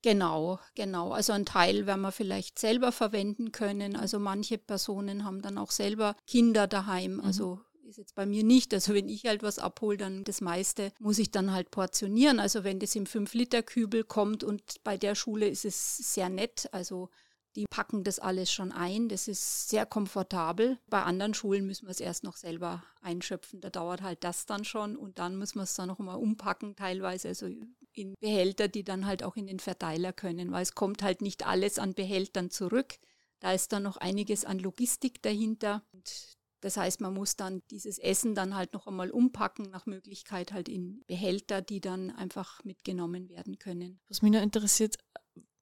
[0.02, 1.10] Genau, genau.
[1.10, 3.96] Also ein Teil werden wir vielleicht selber verwenden können.
[3.96, 7.14] Also manche Personen haben dann auch selber Kinder daheim.
[7.14, 7.20] Mhm.
[7.20, 8.72] Also ist jetzt bei mir nicht.
[8.74, 12.38] Also wenn ich halt was abhole, dann das meiste muss ich dann halt portionieren.
[12.38, 16.68] Also wenn das im 5-Liter-Kübel kommt und bei der Schule ist es sehr nett.
[16.72, 17.10] Also
[17.58, 19.08] die packen das alles schon ein.
[19.08, 20.78] Das ist sehr komfortabel.
[20.86, 23.60] Bei anderen Schulen müssen wir es erst noch selber einschöpfen.
[23.60, 26.76] Da dauert halt das dann schon und dann müssen wir es dann noch mal umpacken
[26.76, 27.26] teilweise.
[27.26, 27.48] Also
[27.92, 31.48] in Behälter, die dann halt auch in den Verteiler können, weil es kommt halt nicht
[31.48, 32.94] alles an Behältern zurück.
[33.40, 35.82] Da ist dann noch einiges an Logistik dahinter.
[35.92, 40.52] Und das heißt, man muss dann dieses Essen dann halt noch einmal umpacken, nach Möglichkeit
[40.52, 44.00] halt in Behälter, die dann einfach mitgenommen werden können.
[44.08, 44.96] Was mich noch interessiert,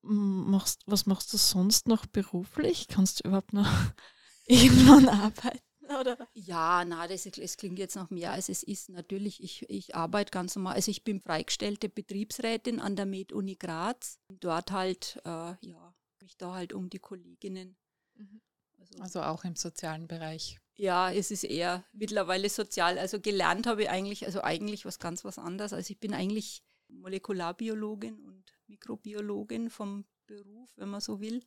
[0.07, 2.89] machst, was machst du sonst noch beruflich?
[2.89, 3.69] Kannst du überhaupt noch
[4.47, 5.61] irgendwann arbeiten?
[6.01, 6.29] Oder?
[6.35, 8.89] Ja, na, das, das, klingt jetzt noch mehr als es ist.
[8.89, 10.75] Natürlich, ich, ich arbeite ganz normal.
[10.75, 14.19] Also ich bin freigestellte Betriebsrätin an der Med-Uni Graz.
[14.29, 17.77] Dort halt, äh, ja, mich da halt um die Kolleginnen.
[18.15, 18.41] Mhm.
[18.79, 20.59] Also, also auch im sozialen Bereich.
[20.75, 22.99] Ja, es ist eher mittlerweile sozial.
[22.99, 25.73] Also gelernt habe ich eigentlich, also eigentlich was ganz was anderes.
[25.73, 31.45] Also ich bin eigentlich Molekularbiologin und Mikrobiologin vom Beruf, wenn man so will.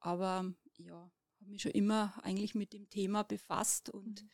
[0.00, 1.10] Aber ja,
[1.42, 4.30] habe mich schon immer eigentlich mit dem Thema befasst und mhm.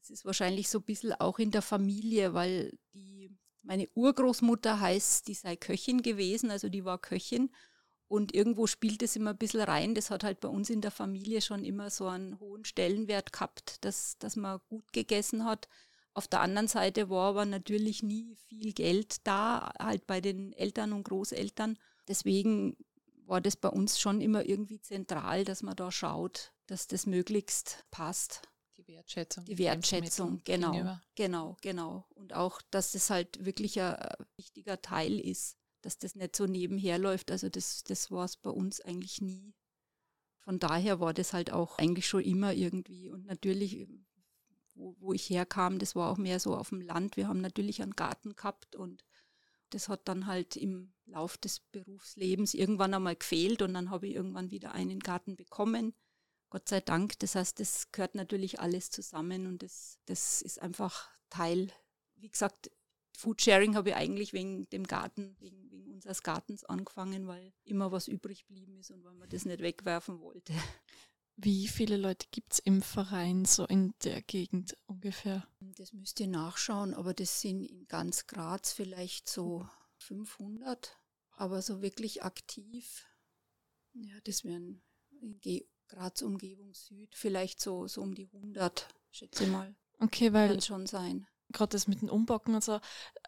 [0.00, 3.30] es ist wahrscheinlich so ein bisschen auch in der Familie, weil die,
[3.62, 7.50] meine Urgroßmutter heißt, die sei Köchin gewesen, also die war Köchin
[8.08, 9.94] und irgendwo spielt es immer ein bisschen rein.
[9.94, 13.84] Das hat halt bei uns in der Familie schon immer so einen hohen Stellenwert gehabt,
[13.84, 15.68] dass, dass man gut gegessen hat.
[16.14, 20.92] Auf der anderen Seite war aber natürlich nie viel Geld da, halt bei den Eltern
[20.92, 21.76] und Großeltern.
[22.06, 22.76] Deswegen
[23.26, 27.84] war das bei uns schon immer irgendwie zentral, dass man da schaut, dass das möglichst
[27.90, 28.42] passt.
[28.76, 29.44] Die Wertschätzung.
[29.44, 30.70] Die Wertschätzung, genau.
[30.70, 31.02] Gegenüber.
[31.14, 32.06] Genau, genau.
[32.14, 33.96] Und auch, dass das halt wirklich ein
[34.36, 37.30] wichtiger Teil ist, dass das nicht so nebenher läuft.
[37.30, 39.54] Also das, das war es bei uns eigentlich nie.
[40.38, 43.08] Von daher war das halt auch eigentlich schon immer irgendwie.
[43.08, 43.88] Und natürlich,
[44.74, 47.16] wo, wo ich herkam, das war auch mehr so auf dem Land.
[47.16, 49.04] Wir haben natürlich einen Garten gehabt und
[49.70, 54.14] das hat dann halt im Lauf des Berufslebens irgendwann einmal gefehlt und dann habe ich
[54.14, 55.94] irgendwann wieder einen Garten bekommen.
[56.50, 57.18] Gott sei Dank.
[57.18, 61.72] Das heißt, das gehört natürlich alles zusammen und das, das ist einfach Teil.
[62.14, 62.70] Wie gesagt,
[63.16, 68.08] Foodsharing habe ich eigentlich wegen dem Garten, wegen, wegen unseres Gartens angefangen, weil immer was
[68.08, 70.52] übrig geblieben ist und weil man das nicht wegwerfen wollte.
[71.36, 75.46] Wie viele Leute gibt es im Verein so in der Gegend ungefähr?
[75.60, 79.68] Das müsst ihr nachschauen, aber das sind in ganz Graz vielleicht so
[79.98, 80.96] 500,
[81.32, 83.06] aber so wirklich aktiv,
[83.94, 84.82] ja, das wären
[85.20, 85.40] in
[85.88, 89.74] Graz Umgebung Süd vielleicht so, so um die 100, schätze ich mal.
[89.98, 90.48] Okay, weil.
[90.48, 92.80] Kann schon sein gerade das mit dem Umbacken und so,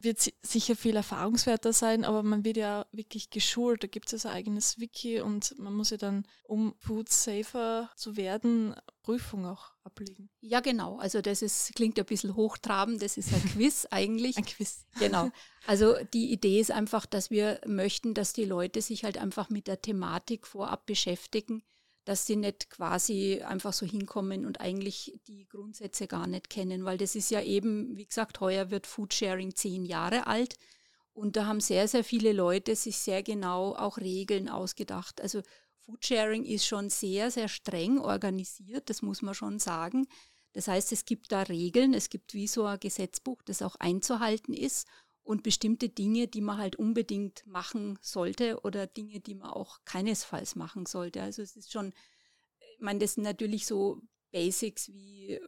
[0.02, 3.82] wird sicher viel erfahrungswerter sein, aber man wird ja wirklich geschult.
[3.82, 8.16] Da gibt es ein eigenes Wiki und man muss ja dann, um Food Safer zu
[8.16, 10.28] werden, Prüfung auch ablegen.
[10.40, 10.98] Ja, genau.
[10.98, 14.36] Also das ist, klingt ein bisschen hochtrabend, das ist ein Quiz eigentlich.
[14.36, 14.84] ein Quiz.
[14.98, 15.30] Genau.
[15.66, 19.66] Also die Idee ist einfach, dass wir möchten, dass die Leute sich halt einfach mit
[19.66, 21.62] der Thematik vorab beschäftigen
[22.06, 26.98] dass sie nicht quasi einfach so hinkommen und eigentlich die Grundsätze gar nicht kennen, weil
[26.98, 30.54] das ist ja eben, wie gesagt, heuer wird Foodsharing zehn Jahre alt
[31.12, 35.20] und da haben sehr, sehr viele Leute sich sehr genau auch Regeln ausgedacht.
[35.20, 35.42] Also
[35.84, 40.06] Foodsharing ist schon sehr, sehr streng organisiert, das muss man schon sagen.
[40.52, 44.54] Das heißt, es gibt da Regeln, es gibt wie so ein Gesetzbuch, das auch einzuhalten
[44.54, 44.86] ist
[45.26, 50.54] und bestimmte Dinge, die man halt unbedingt machen sollte oder Dinge, die man auch keinesfalls
[50.54, 51.20] machen sollte.
[51.20, 51.92] Also es ist schon,
[52.74, 55.40] ich meine, das sind natürlich so Basics wie äh,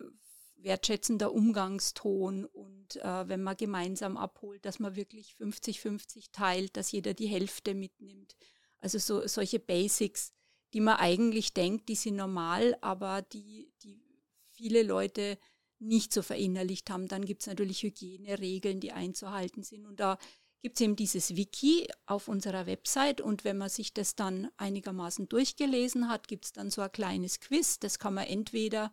[0.57, 7.15] wertschätzender Umgangston und äh, wenn man gemeinsam abholt, dass man wirklich 50-50 teilt, dass jeder
[7.15, 8.37] die Hälfte mitnimmt.
[8.81, 10.33] Also so, solche Basics,
[10.75, 14.03] die man eigentlich denkt, die sind normal, aber die, die
[14.51, 15.39] viele Leute
[15.79, 17.09] nicht so verinnerlicht haben.
[17.09, 19.87] Dann gibt es natürlich Hygieneregeln, die einzuhalten sind.
[19.87, 20.19] Und da
[20.61, 23.21] gibt es eben dieses Wiki auf unserer Website.
[23.21, 27.41] Und wenn man sich das dann einigermaßen durchgelesen hat, gibt es dann so ein kleines
[27.41, 27.79] Quiz.
[27.79, 28.93] Das kann man entweder,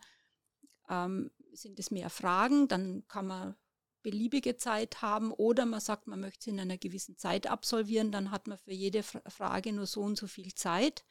[0.90, 3.56] ähm, sind es mehr Fragen, dann kann man
[4.04, 8.30] beliebige Zeit haben oder man sagt, man möchte es in einer gewissen Zeit absolvieren, dann
[8.30, 11.04] hat man für jede Frage nur so und so viel Zeit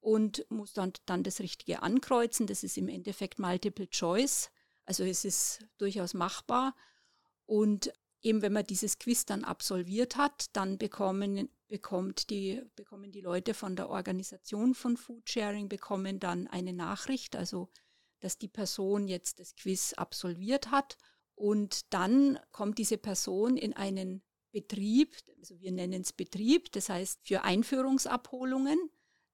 [0.00, 2.46] und muss dann, dann das Richtige ankreuzen.
[2.46, 4.50] Das ist im Endeffekt Multiple Choice.
[4.84, 6.74] Also es ist durchaus machbar.
[7.46, 7.92] Und
[8.22, 13.54] eben wenn man dieses Quiz dann absolviert hat, dann bekommen, bekommt die, bekommen die Leute
[13.54, 17.68] von der Organisation von Foodsharing bekommen dann eine Nachricht, also
[18.20, 20.96] dass die Person jetzt das Quiz absolviert hat.
[21.34, 27.26] Und dann kommt diese Person in einen Betrieb, also wir nennen es Betrieb, das heißt
[27.26, 28.78] für Einführungsabholungen.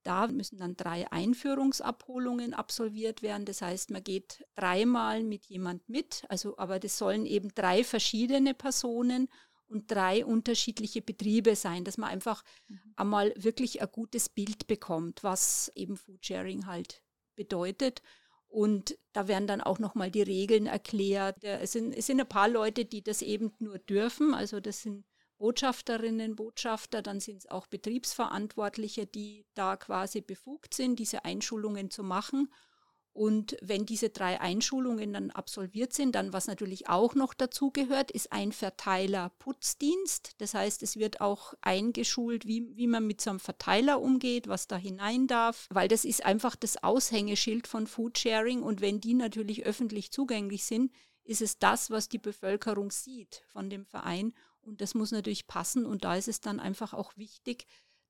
[0.09, 3.45] Da müssen dann drei Einführungsabholungen absolviert werden.
[3.45, 8.55] Das heißt, man geht dreimal mit jemand mit, also aber das sollen eben drei verschiedene
[8.55, 9.29] Personen
[9.67, 12.81] und drei unterschiedliche Betriebe sein, dass man einfach mhm.
[12.97, 17.03] einmal wirklich ein gutes Bild bekommt, was eben Foodsharing halt
[17.37, 18.01] bedeutet.
[18.47, 21.45] Und da werden dann auch nochmal die Regeln erklärt.
[21.45, 24.33] Es sind, es sind ein paar Leute, die das eben nur dürfen.
[24.33, 25.05] Also das sind
[25.39, 32.03] Botschafterinnen, Botschafter, dann sind es auch Betriebsverantwortliche, die da quasi befugt sind, diese Einschulungen zu
[32.03, 32.53] machen.
[33.19, 38.13] Und wenn diese drei Einschulungen dann absolviert sind, dann was natürlich auch noch dazu gehört,
[38.13, 40.35] ist ein Verteiler Putzdienst.
[40.39, 44.69] Das heißt, es wird auch eingeschult, wie, wie man mit so einem Verteiler umgeht, was
[44.69, 48.63] da hinein darf, weil das ist einfach das Aushängeschild von Foodsharing.
[48.63, 50.93] Und wenn die natürlich öffentlich zugänglich sind,
[51.25, 54.33] ist es das, was die Bevölkerung sieht von dem Verein.
[54.69, 55.87] Und das muss natürlich passen.
[55.87, 57.67] Und da ist es dann einfach auch wichtig,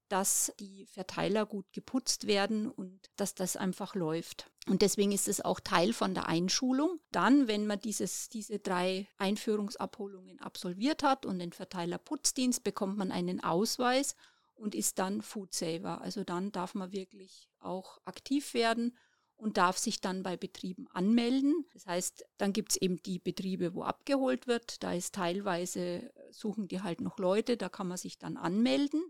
[0.09, 4.51] dass die Verteiler gut geputzt werden und dass das einfach läuft.
[4.67, 6.99] Und deswegen ist es auch Teil von der Einschulung.
[7.13, 13.13] Dann, wenn man dieses, diese drei Einführungsabholungen absolviert hat und den Verteiler Putzdienst, bekommt man
[13.13, 14.17] einen Ausweis
[14.55, 16.01] und ist dann Food Saver.
[16.01, 18.97] Also dann darf man wirklich auch aktiv werden
[19.39, 21.65] und darf sich dann bei Betrieben anmelden.
[21.73, 24.83] Das heißt, dann gibt es eben die Betriebe, wo abgeholt wird.
[24.83, 29.03] Da ist teilweise, suchen die halt noch Leute, da kann man sich dann anmelden.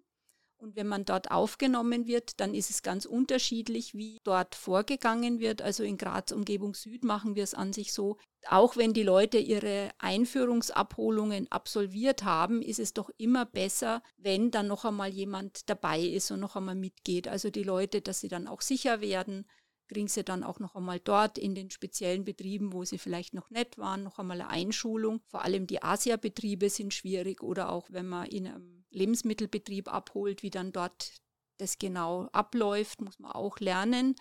[0.61, 5.63] Und wenn man dort aufgenommen wird, dann ist es ganz unterschiedlich, wie dort vorgegangen wird.
[5.63, 8.17] Also in Graz Umgebung Süd machen wir es an sich so.
[8.49, 14.67] Auch wenn die Leute ihre Einführungsabholungen absolviert haben, ist es doch immer besser, wenn dann
[14.67, 17.29] noch einmal jemand dabei ist und noch einmal mitgeht.
[17.29, 19.47] Also die Leute, dass sie dann auch sicher werden,
[19.89, 23.51] kriegen sie dann auch noch einmal dort in den speziellen Betrieben, wo sie vielleicht noch
[23.51, 25.21] nett waren, noch einmal eine Einschulung.
[25.27, 30.51] Vor allem die Asia-Betriebe sind schwierig oder auch wenn man in einem Lebensmittelbetrieb abholt, wie
[30.51, 31.13] dann dort
[31.57, 34.15] das genau abläuft, muss man auch lernen.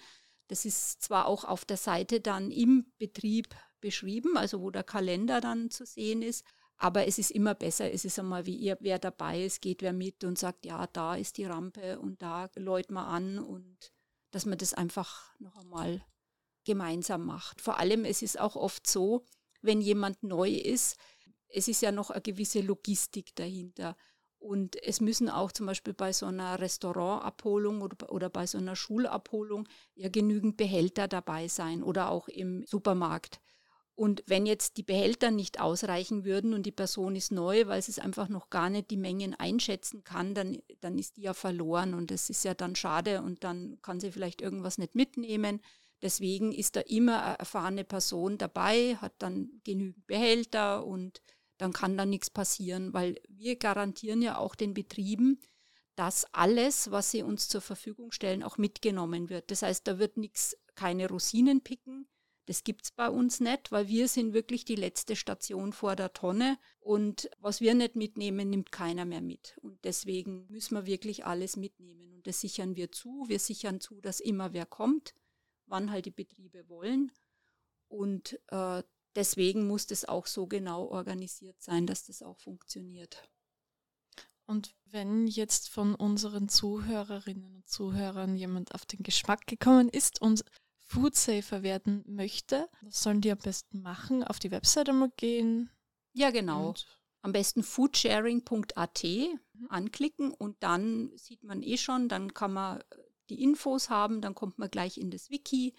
[0.48, 5.42] Das ist zwar auch auf der Seite dann im Betrieb beschrieben, also wo der Kalender
[5.42, 6.44] dann zu sehen ist,
[6.78, 9.94] aber es ist immer besser, es ist einmal wie ihr, wer dabei ist, geht wer
[9.94, 13.92] mit und sagt, ja, da ist die Rampe und da läut man an und
[14.32, 16.04] dass man das einfach noch einmal
[16.66, 17.62] gemeinsam macht.
[17.62, 19.26] Vor allem, es ist auch oft so,
[19.62, 20.98] wenn jemand neu ist,
[21.50, 23.96] es ist ja noch eine gewisse Logistik dahinter.
[24.40, 28.76] Und es müssen auch zum Beispiel bei so einer Restaurantabholung oder, oder bei so einer
[28.76, 33.42] Schulabholung ja genügend Behälter dabei sein oder auch im Supermarkt.
[33.98, 37.90] Und wenn jetzt die Behälter nicht ausreichen würden und die Person ist neu, weil sie
[37.90, 41.96] es einfach noch gar nicht die Mengen einschätzen kann, dann, dann ist die ja verloren
[41.96, 45.62] und das ist ja dann schade und dann kann sie vielleicht irgendwas nicht mitnehmen.
[46.04, 51.24] Deswegen ist da immer eine erfahrene Person dabei, hat dann genügend Behälter und
[51.58, 55.40] dann kann da nichts passieren, weil wir garantieren ja auch den Betrieben,
[55.96, 59.50] dass alles, was sie uns zur Verfügung stellen, auch mitgenommen wird.
[59.50, 62.08] Das heißt, da wird nichts, keine Rosinen picken,
[62.48, 66.14] das gibt es bei uns nicht, weil wir sind wirklich die letzte Station vor der
[66.14, 69.58] Tonne und was wir nicht mitnehmen, nimmt keiner mehr mit.
[69.62, 73.26] Und deswegen müssen wir wirklich alles mitnehmen und das sichern wir zu.
[73.28, 75.14] Wir sichern zu, dass immer wer kommt,
[75.66, 77.12] wann halt die Betriebe wollen
[77.90, 78.82] und äh,
[79.16, 83.30] deswegen muss das auch so genau organisiert sein, dass das auch funktioniert.
[84.46, 90.46] Und wenn jetzt von unseren Zuhörerinnen und Zuhörern jemand auf den Geschmack gekommen ist und
[90.88, 94.24] Foodsafer werden möchte, was sollen die am besten machen?
[94.24, 95.70] Auf die Webseite mal gehen?
[96.14, 96.74] Ja, genau.
[97.22, 99.68] am besten foodsharing.at mhm.
[99.70, 102.84] anklicken und dann sieht man eh schon, dann kann man
[103.30, 105.76] die Infos haben, dann kommt man gleich in das Wiki.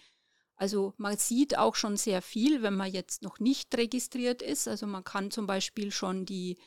[0.57, 4.69] Also man sieht auch schon sehr viel, wenn man jetzt noch nicht registriert ist.
[4.69, 6.59] Also man kann zum Beispiel schon die,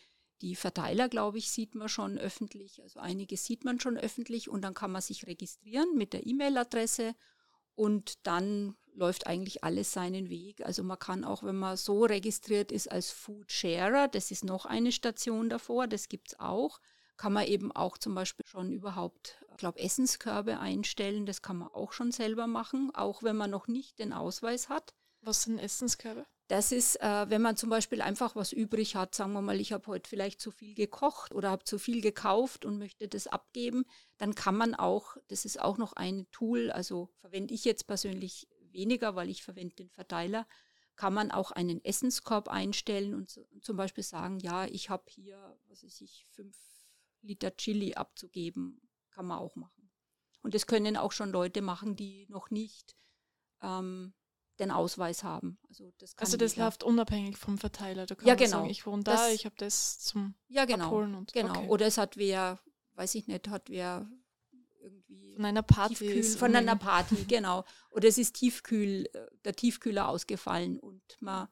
[0.41, 2.81] die Verteiler, glaube ich, sieht man schon öffentlich.
[2.81, 7.15] Also einige sieht man schon öffentlich und dann kann man sich registrieren mit der E-Mail-Adresse
[7.81, 10.63] und dann läuft eigentlich alles seinen Weg.
[10.63, 14.67] Also man kann auch, wenn man so registriert ist als Food Sharer, das ist noch
[14.67, 16.79] eine Station davor, das gibt es auch,
[17.17, 21.25] kann man eben auch zum Beispiel schon überhaupt, ich glaube, Essenskörbe einstellen.
[21.25, 24.93] Das kann man auch schon selber machen, auch wenn man noch nicht den Ausweis hat.
[25.21, 26.27] Was sind Essenskörbe?
[26.51, 29.71] Das ist, äh, wenn man zum Beispiel einfach was übrig hat, sagen wir mal, ich
[29.71, 33.85] habe heute vielleicht zu viel gekocht oder habe zu viel gekauft und möchte das abgeben,
[34.17, 38.49] dann kann man auch, das ist auch noch ein Tool, also verwende ich jetzt persönlich
[38.69, 40.45] weniger, weil ich verwende den Verteiler,
[40.97, 45.57] kann man auch einen Essenskorb einstellen und so, zum Beispiel sagen, ja, ich habe hier,
[45.69, 46.57] was weiß ich, fünf
[47.21, 49.89] Liter Chili abzugeben, kann man auch machen.
[50.41, 52.93] Und das können auch schon Leute machen, die noch nicht
[53.61, 54.13] ähm,
[54.61, 55.57] den Ausweis haben.
[55.67, 58.05] Also das, also das läuft unabhängig vom Verteiler.
[58.05, 58.49] Du kannst ja, genau.
[58.49, 61.15] sagen, ich wohne da, das, ich habe das zum ja, genau, Abholen.
[61.15, 61.57] Und, genau.
[61.57, 61.67] Okay.
[61.67, 62.59] Oder es hat wer,
[62.93, 64.09] weiß ich nicht, hat wer
[64.79, 67.65] irgendwie von einer Party Tiefkühl, von einer Party, genau.
[67.89, 71.47] Oder es ist Tiefkühl, äh, der Tiefkühler ausgefallen und man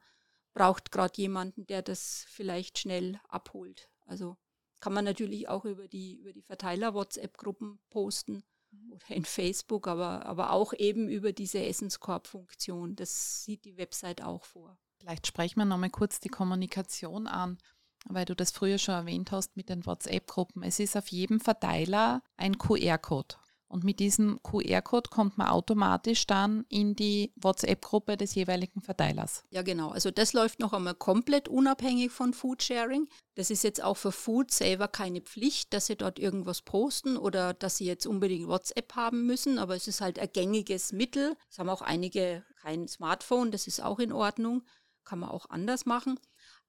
[0.54, 3.90] braucht gerade jemanden, der das vielleicht schnell abholt.
[4.06, 4.38] Also
[4.80, 8.44] kann man natürlich auch über die, über die Verteiler-WhatsApp-Gruppen posten Mhm.
[8.92, 12.96] Oder in Facebook, aber, aber auch eben über diese Essenskorb-Funktion.
[12.96, 14.78] Das sieht die Website auch vor.
[14.98, 17.58] Vielleicht sprechen wir nochmal kurz die Kommunikation an.
[18.06, 20.64] weil du das früher schon erwähnt hast mit den WhatsApp-Gruppen.
[20.64, 23.36] Es ist auf jedem Verteiler ein QR-Code.
[23.70, 29.44] Und mit diesem QR-Code kommt man automatisch dann in die WhatsApp-Gruppe des jeweiligen Verteilers.
[29.52, 29.90] Ja, genau.
[29.90, 33.08] Also das läuft noch einmal komplett unabhängig von Foodsharing.
[33.36, 37.54] Das ist jetzt auch für Food Saver keine Pflicht, dass sie dort irgendwas posten oder
[37.54, 41.38] dass sie jetzt unbedingt WhatsApp haben müssen, aber es ist halt ein gängiges Mittel.
[41.52, 44.64] Es haben auch einige kein Smartphone, das ist auch in Ordnung,
[45.06, 46.20] kann man auch anders machen.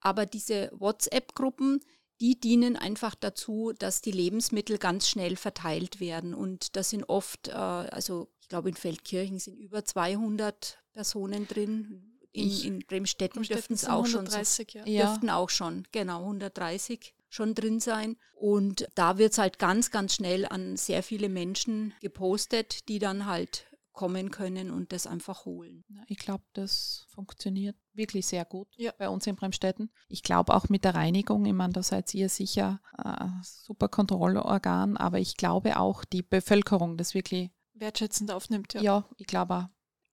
[0.01, 1.81] Aber diese WhatsApp-Gruppen,
[2.21, 6.35] die dienen einfach dazu, dass die Lebensmittel ganz schnell verteilt werden.
[6.35, 12.19] Und das sind oft, äh, also ich glaube in Feldkirchen sind über 200 Personen drin.
[12.33, 14.39] In, in Bremstetten dürften es auch schon, so,
[14.85, 15.07] ja.
[15.07, 18.17] dürften auch schon, genau, 130 schon drin sein.
[18.35, 23.27] Und da wird es halt ganz, ganz schnell an sehr viele Menschen gepostet, die dann
[23.27, 25.85] halt kommen können und das einfach holen.
[26.07, 28.93] Ich glaube, das funktioniert wirklich sehr gut ja.
[28.99, 29.93] bei uns in Bremstetten.
[30.09, 34.97] Ich glaube auch mit der Reinigung, ich meine, da seid ihr sicher ein super Kontrollorgan,
[34.97, 38.75] aber ich glaube auch die Bevölkerung das wirklich wertschätzend aufnimmt.
[38.75, 39.69] Ja, ja ich glaube auch.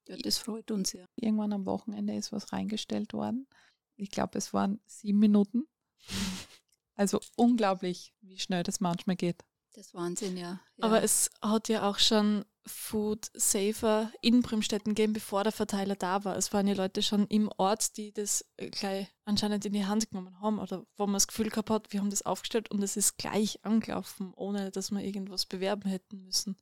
[0.07, 1.05] Ja, das freut uns ja.
[1.15, 3.47] Irgendwann am Wochenende ist was reingestellt worden.
[3.95, 5.65] Ich glaube, es waren sieben Minuten.
[6.99, 9.45] Also unglaublich, wie schnell das manchmal geht.
[9.77, 10.59] Das Wahnsinn, ja.
[10.77, 10.83] ja.
[10.83, 16.25] Aber es hat ja auch schon Food Safer in Bremstetten geben, bevor der Verteiler da
[16.25, 16.35] war.
[16.35, 20.09] Es waren ja Leute schon im Ort, die das äh, gleich anscheinend in die Hand
[20.09, 22.97] genommen haben oder wo man das Gefühl gehabt hat, wir haben das aufgestellt und es
[22.97, 26.57] ist gleich angelaufen, ohne dass wir irgendwas bewerben hätten müssen.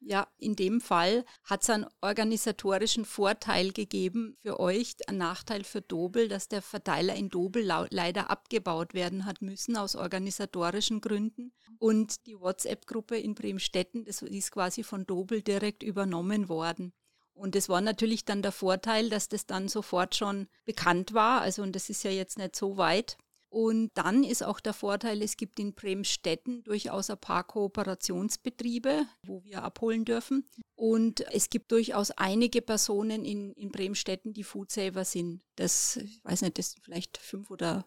[0.00, 5.82] Ja, in dem Fall hat es einen organisatorischen Vorteil gegeben für euch, einen Nachteil für
[5.82, 11.52] Dobel, dass der Verteiler in Dobel leider abgebaut werden hat müssen aus organisatorischen Gründen.
[11.78, 16.92] Und die WhatsApp-Gruppe in Bremstetten, das ist quasi von Dobel direkt übernommen worden.
[17.34, 21.40] Und es war natürlich dann der Vorteil, dass das dann sofort schon bekannt war.
[21.40, 23.16] Also, und das ist ja jetzt nicht so weit.
[23.50, 29.42] Und dann ist auch der Vorteil, es gibt in Bremstetten durchaus ein paar Kooperationsbetriebe, wo
[29.44, 30.48] wir abholen dürfen.
[30.74, 35.42] Und es gibt durchaus einige Personen in, in Bremstetten, die Foodsaver sind.
[35.56, 37.86] Das, ich weiß nicht, das sind vielleicht fünf oder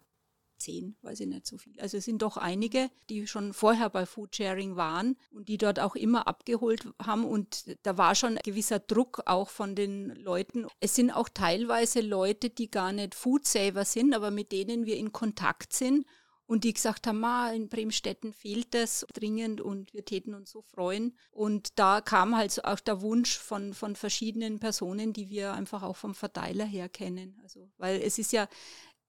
[0.61, 1.79] zehn, weiß ich nicht so viel.
[1.79, 5.95] Also es sind doch einige, die schon vorher bei Foodsharing waren und die dort auch
[5.95, 10.67] immer abgeholt haben und da war schon ein gewisser Druck auch von den Leuten.
[10.79, 15.11] Es sind auch teilweise Leute, die gar nicht Foodsaver sind, aber mit denen wir in
[15.11, 16.05] Kontakt sind
[16.51, 20.61] und die gesagt haben, ah, in Bremstetten fehlt das dringend und wir täten uns so
[20.61, 21.15] freuen.
[21.31, 25.95] Und da kam halt auch der Wunsch von, von verschiedenen Personen, die wir einfach auch
[25.95, 27.39] vom Verteiler her kennen.
[27.41, 28.49] Also, weil es ist ja,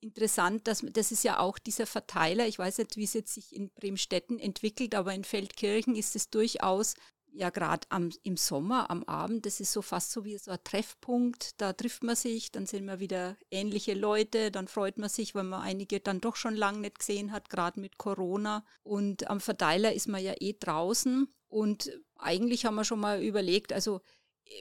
[0.02, 2.46] interessant, dass das ist ja auch dieser Verteiler.
[2.46, 6.30] Ich weiß nicht, wie es jetzt sich in Bremstetten entwickelt, aber in Feldkirchen ist es
[6.30, 6.94] durchaus
[7.34, 7.86] ja gerade
[8.22, 12.04] im Sommer am Abend, das ist so fast so wie so ein Treffpunkt, da trifft
[12.04, 16.00] man sich, dann sind wir wieder ähnliche Leute, dann freut man sich, weil man einige
[16.00, 18.64] dann doch schon lange nicht gesehen hat, gerade mit Corona.
[18.82, 23.72] Und am Verteiler ist man ja eh draußen und eigentlich haben wir schon mal überlegt,
[23.72, 24.00] also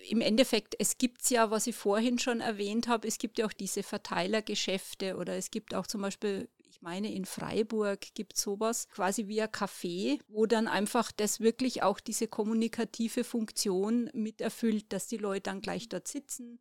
[0.10, 3.54] im Endeffekt, es gibt ja, was ich vorhin schon erwähnt habe, es gibt ja auch
[3.54, 8.88] diese Verteilergeschäfte oder es gibt auch zum Beispiel, ich meine, in Freiburg gibt es sowas,
[8.90, 14.92] quasi wie ein Café, wo dann einfach das wirklich auch diese kommunikative Funktion mit erfüllt,
[14.94, 16.60] dass die Leute dann gleich dort sitzen.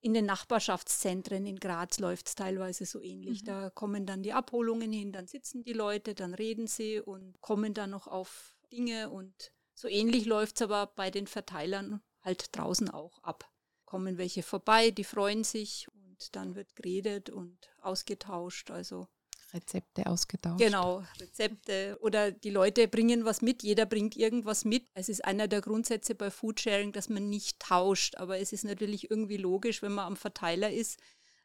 [0.00, 3.42] In den Nachbarschaftszentren in Graz läuft es teilweise so ähnlich.
[3.42, 3.46] Mhm.
[3.46, 7.72] Da kommen dann die Abholungen hin, dann sitzen die Leute, dann reden sie und kommen
[7.74, 12.90] dann noch auf Dinge und so ähnlich läuft es aber bei den Verteilern halt draußen
[12.90, 13.50] auch ab.
[13.84, 18.70] Kommen welche vorbei, die freuen sich und dann wird geredet und ausgetauscht.
[18.70, 19.06] Also
[19.54, 20.58] Rezepte ausgetauscht.
[20.58, 21.96] Genau, Rezepte.
[22.00, 24.88] Oder die Leute bringen was mit, jeder bringt irgendwas mit.
[24.94, 28.16] Es ist einer der Grundsätze bei Foodsharing, dass man nicht tauscht.
[28.16, 30.98] Aber es ist natürlich irgendwie logisch, wenn man am Verteiler ist,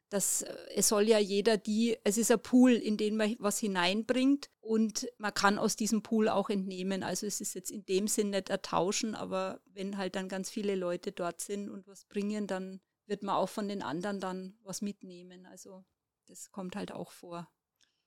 [0.10, 3.60] dass äh, es soll ja jeder die, es ist ein Pool, in den man was
[3.60, 7.04] hineinbringt und man kann aus diesem Pool auch entnehmen.
[7.04, 10.76] Also es ist jetzt in dem Sinn nicht ertauschen, aber wenn halt dann ganz viele
[10.76, 14.82] Leute dort sind und was bringen, dann wird man auch von den anderen dann was
[14.82, 15.46] mitnehmen.
[15.46, 15.84] Also
[16.28, 17.48] das kommt halt auch vor.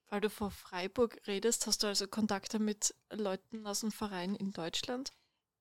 [0.09, 4.53] Weil du vor Freiburg redest, hast du also Kontakte mit Leuten aus dem Verein in
[4.53, 5.11] Deutschland?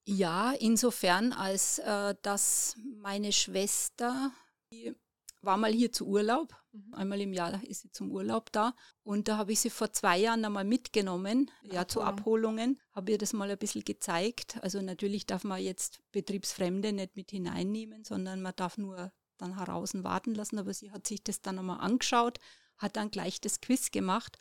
[0.06, 4.32] Ja, insofern, als äh, dass meine Schwester,
[4.72, 4.96] die
[5.42, 6.56] war mal hier zu Urlaub.
[6.72, 6.94] Mhm.
[6.94, 8.74] Einmal im Jahr ist sie zum Urlaub da.
[9.04, 12.80] Und da habe ich sie vor zwei Jahren einmal mitgenommen, ja, zu Abholungen.
[12.92, 14.60] Habe ihr das mal ein bisschen gezeigt.
[14.62, 19.92] Also natürlich darf man jetzt Betriebsfremde nicht mit hineinnehmen, sondern man darf nur dann heraus
[19.96, 20.60] warten lassen.
[20.60, 22.40] Aber sie hat sich das dann einmal angeschaut,
[22.78, 24.38] hat dann gleich das Quiz gemacht.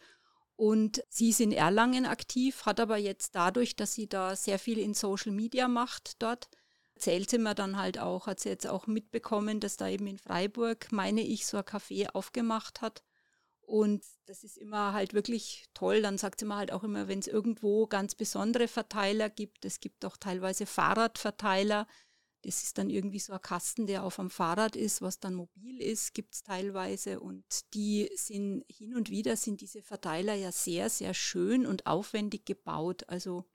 [0.56, 4.78] Und sie ist in Erlangen aktiv, hat aber jetzt dadurch, dass sie da sehr viel
[4.78, 6.50] in Social Media macht dort,
[7.00, 10.18] erzählt sie mir dann halt auch, hat sie jetzt auch mitbekommen, dass da eben in
[10.18, 13.02] Freiburg, meine ich, so ein Café aufgemacht hat.
[13.62, 16.02] Und das ist immer halt wirklich toll.
[16.02, 19.80] Dann sagt sie mir halt auch immer, wenn es irgendwo ganz besondere Verteiler gibt, es
[19.80, 21.86] gibt auch teilweise Fahrradverteiler.
[22.42, 25.80] Das ist dann irgendwie so ein Kasten, der auf einem Fahrrad ist, was dann mobil
[25.80, 27.20] ist, gibt es teilweise.
[27.20, 32.44] Und die sind hin und wieder sind diese Verteiler ja sehr, sehr schön und aufwendig
[32.44, 33.04] gebaut.
[33.08, 33.46] Also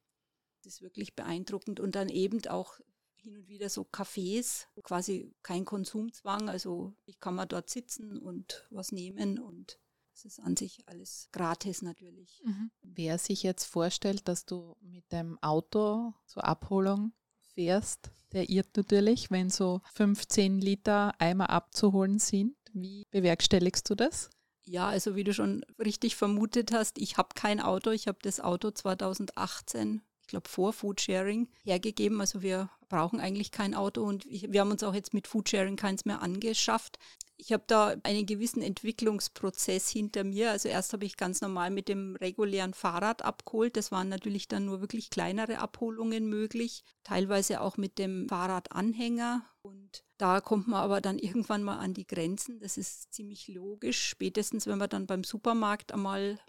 [0.64, 1.80] das ist wirklich beeindruckend.
[1.80, 2.80] Und dann eben auch
[3.26, 6.48] hin und wieder so Cafés, quasi kein Konsumzwang.
[6.48, 9.80] Also ich kann mal dort sitzen und was nehmen und
[10.14, 12.42] es ist an sich alles gratis natürlich.
[12.46, 12.72] Mhm.
[12.84, 17.12] Wer sich jetzt vorstellt, dass du mit dem Auto zur Abholung
[17.42, 22.56] fährst, der irrt natürlich, wenn so 15 Liter Eimer abzuholen sind.
[22.74, 24.30] Wie bewerkstelligst du das?
[24.64, 27.92] Ja, also wie du schon richtig vermutet hast, ich habe kein Auto.
[27.92, 32.20] Ich habe das Auto 2018 ich glaube, vor Foodsharing hergegeben.
[32.20, 36.04] Also wir brauchen eigentlich kein Auto und wir haben uns auch jetzt mit Foodsharing keins
[36.06, 36.98] mehr angeschafft.
[37.38, 40.50] Ich habe da einen gewissen Entwicklungsprozess hinter mir.
[40.50, 43.78] Also erst habe ich ganz normal mit dem regulären Fahrrad abgeholt.
[43.78, 49.46] Das waren natürlich dann nur wirklich kleinere Abholungen möglich, teilweise auch mit dem Fahrradanhänger.
[49.62, 52.60] Und da kommt man aber dann irgendwann mal an die Grenzen.
[52.62, 54.02] Das ist ziemlich logisch.
[54.02, 56.40] Spätestens, wenn man dann beim Supermarkt einmal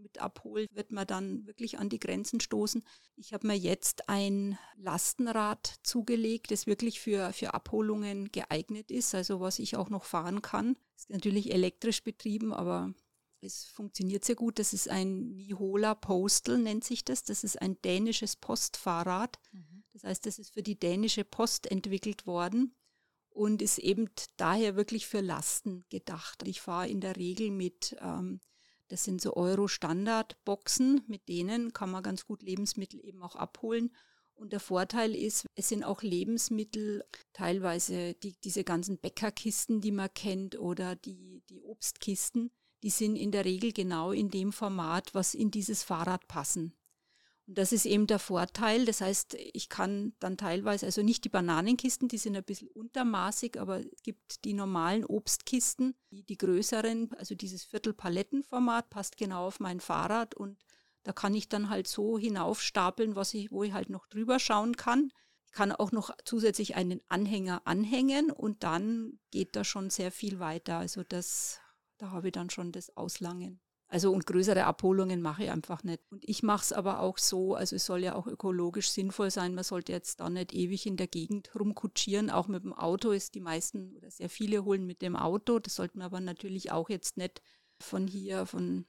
[0.00, 2.82] mit abholt, wird man dann wirklich an die Grenzen stoßen.
[3.16, 9.40] Ich habe mir jetzt ein Lastenrad zugelegt, das wirklich für, für Abholungen geeignet ist, also
[9.40, 10.76] was ich auch noch fahren kann.
[10.96, 12.92] Ist natürlich elektrisch betrieben, aber
[13.40, 14.58] es funktioniert sehr gut.
[14.58, 17.24] Das ist ein Nihola Postal, nennt sich das.
[17.24, 19.38] Das ist ein dänisches Postfahrrad.
[19.52, 19.84] Mhm.
[19.92, 22.74] Das heißt, das ist für die dänische Post entwickelt worden
[23.30, 26.46] und ist eben daher wirklich für Lasten gedacht.
[26.46, 28.40] Ich fahre in der Regel mit ähm,
[28.92, 33.90] das sind so Euro-Standard-Boxen, mit denen kann man ganz gut Lebensmittel eben auch abholen.
[34.34, 40.12] Und der Vorteil ist, es sind auch Lebensmittel, teilweise die, diese ganzen Bäckerkisten, die man
[40.12, 42.50] kennt, oder die, die Obstkisten,
[42.82, 46.74] die sind in der Regel genau in dem Format, was in dieses Fahrrad passen.
[47.52, 48.86] Und das ist eben der Vorteil.
[48.86, 53.60] Das heißt, ich kann dann teilweise, also nicht die Bananenkisten, die sind ein bisschen untermaßig,
[53.60, 59.60] aber es gibt die normalen Obstkisten, die, die größeren, also dieses Viertelpalettenformat passt genau auf
[59.60, 60.64] mein Fahrrad und
[61.02, 64.74] da kann ich dann halt so hinaufstapeln, was ich, wo ich halt noch drüber schauen
[64.74, 65.12] kann.
[65.44, 70.38] Ich kann auch noch zusätzlich einen Anhänger anhängen und dann geht da schon sehr viel
[70.38, 70.78] weiter.
[70.78, 71.60] Also das,
[71.98, 73.60] da habe ich dann schon das Auslangen.
[73.92, 76.00] Also und größere Abholungen mache ich einfach nicht.
[76.10, 79.54] Und ich mache es aber auch so, also es soll ja auch ökologisch sinnvoll sein.
[79.54, 82.30] Man sollte jetzt da nicht ewig in der Gegend rumkutschieren.
[82.30, 85.58] Auch mit dem Auto ist die meisten oder sehr viele holen mit dem Auto.
[85.58, 87.42] Das sollten wir aber natürlich auch jetzt nicht
[87.80, 88.86] von hier, von,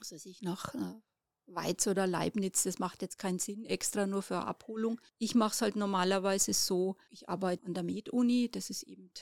[0.00, 1.00] was weiß ich, nach äh,
[1.46, 5.00] Weiz oder Leibniz, das macht jetzt keinen Sinn, extra nur für Abholung.
[5.18, 9.12] Ich mache es halt normalerweise so, ich arbeite an der Med-Uni, das ist eben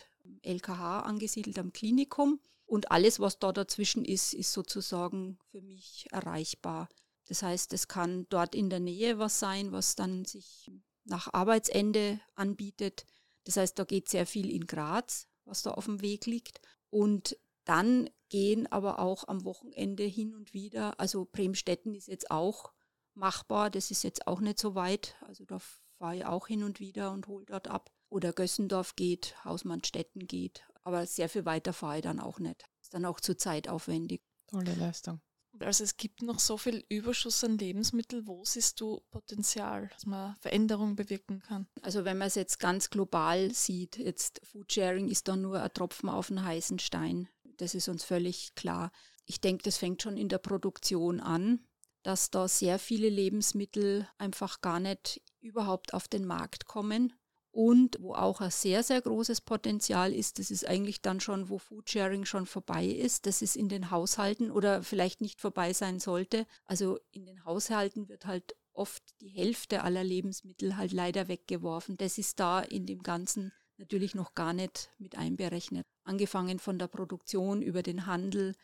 [0.40, 2.40] LKH angesiedelt am Klinikum.
[2.68, 6.90] Und alles, was da dazwischen ist, ist sozusagen für mich erreichbar.
[7.26, 10.70] Das heißt, es kann dort in der Nähe was sein, was dann sich
[11.04, 13.06] nach Arbeitsende anbietet.
[13.44, 16.60] Das heißt, da geht sehr viel in Graz, was da auf dem Weg liegt.
[16.90, 22.72] Und dann gehen aber auch am Wochenende hin und wieder, also Bremstetten ist jetzt auch
[23.14, 25.16] machbar, das ist jetzt auch nicht so weit.
[25.22, 25.58] Also da
[25.98, 27.90] fahre ich auch hin und wieder und hole dort ab.
[28.10, 30.64] Oder Gössendorf geht, Hausmannstetten geht.
[30.88, 32.64] Aber sehr viel weiter fahre ich dann auch nicht.
[32.80, 34.22] Ist dann auch zu zeitaufwendig.
[34.46, 35.20] Tolle Leistung.
[35.60, 38.26] Also es gibt noch so viel Überschuss an Lebensmitteln.
[38.26, 41.68] Wo siehst du Potenzial, dass man Veränderungen bewirken kann?
[41.82, 46.08] Also wenn man es jetzt ganz global sieht, jetzt Foodsharing ist dann nur ein Tropfen
[46.08, 47.28] auf den heißen Stein.
[47.58, 48.90] Das ist uns völlig klar.
[49.26, 51.66] Ich denke, das fängt schon in der Produktion an,
[52.02, 57.12] dass da sehr viele Lebensmittel einfach gar nicht überhaupt auf den Markt kommen
[57.58, 61.58] und wo auch ein sehr, sehr großes Potenzial ist, das ist eigentlich dann schon, wo
[61.58, 66.46] Foodsharing schon vorbei ist, das ist in den Haushalten oder vielleicht nicht vorbei sein sollte.
[66.66, 71.96] Also in den Haushalten wird halt oft die Hälfte aller Lebensmittel halt leider weggeworfen.
[71.96, 75.84] Das ist da in dem Ganzen natürlich noch gar nicht mit einberechnet.
[76.04, 78.54] Angefangen von der Produktion über den Handel.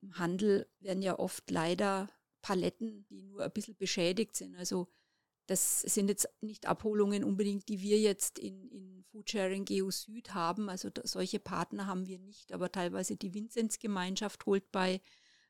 [0.00, 2.08] Im Handel werden ja oft leider
[2.40, 4.54] Paletten, die nur ein bisschen beschädigt sind.
[4.54, 4.86] Also
[5.48, 10.68] das sind jetzt nicht Abholungen unbedingt, die wir jetzt in, in Foodsharing Geo Süd haben.
[10.68, 15.00] Also da, solche Partner haben wir nicht, aber teilweise die Vinzenz-Gemeinschaft holt bei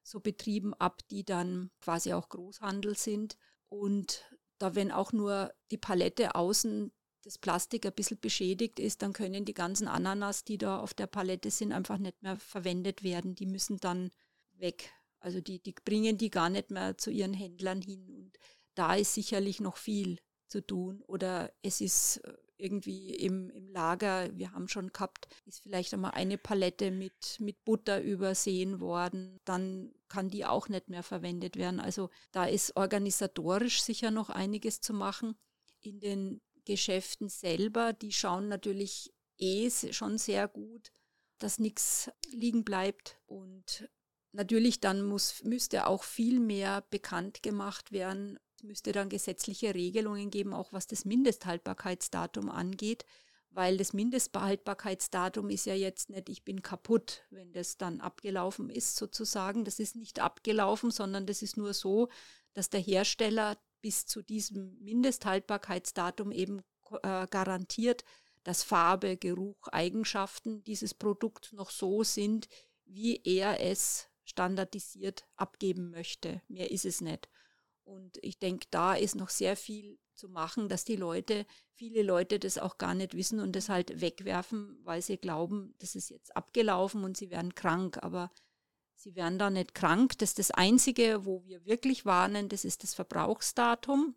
[0.04, 3.36] so Betrieben ab, die dann quasi auch Großhandel sind.
[3.68, 4.24] Und
[4.58, 6.92] da, wenn auch nur die Palette außen
[7.22, 11.08] das Plastik ein bisschen beschädigt ist, dann können die ganzen Ananas, die da auf der
[11.08, 13.34] Palette sind, einfach nicht mehr verwendet werden.
[13.34, 14.10] Die müssen dann
[14.52, 14.92] weg.
[15.18, 18.08] Also die, die bringen die gar nicht mehr zu ihren Händlern hin.
[18.14, 18.38] Und
[18.78, 24.36] da ist sicherlich noch viel zu tun oder es ist äh, irgendwie im, im Lager,
[24.36, 29.94] wir haben schon gehabt, ist vielleicht einmal eine Palette mit, mit Butter übersehen worden, dann
[30.08, 31.80] kann die auch nicht mehr verwendet werden.
[31.80, 35.36] Also da ist organisatorisch sicher noch einiges zu machen.
[35.80, 40.90] In den Geschäften selber, die schauen natürlich eh schon sehr gut,
[41.38, 43.20] dass nichts liegen bleibt.
[43.26, 43.88] Und
[44.32, 50.52] natürlich dann muss, müsste auch viel mehr bekannt gemacht werden, müsste dann gesetzliche Regelungen geben,
[50.52, 53.04] auch was das Mindesthaltbarkeitsdatum angeht,
[53.50, 58.96] weil das Mindestbehaltbarkeitsdatum ist ja jetzt nicht, ich bin kaputt, wenn das dann abgelaufen ist
[58.96, 59.64] sozusagen.
[59.64, 62.08] Das ist nicht abgelaufen, sondern das ist nur so,
[62.54, 66.62] dass der Hersteller bis zu diesem Mindesthaltbarkeitsdatum eben
[67.02, 68.04] äh, garantiert,
[68.44, 72.48] dass Farbe, Geruch, Eigenschaften dieses Produkts noch so sind,
[72.84, 76.42] wie er es standardisiert abgeben möchte.
[76.48, 77.28] Mehr ist es nicht.
[77.88, 82.38] Und ich denke, da ist noch sehr viel zu machen, dass die Leute, viele Leute
[82.38, 86.36] das auch gar nicht wissen und das halt wegwerfen, weil sie glauben, das ist jetzt
[86.36, 87.98] abgelaufen und sie werden krank.
[88.02, 88.30] Aber
[88.94, 90.18] sie werden da nicht krank.
[90.18, 94.14] Das ist das Einzige, wo wir wirklich warnen, das ist das Verbrauchsdatum.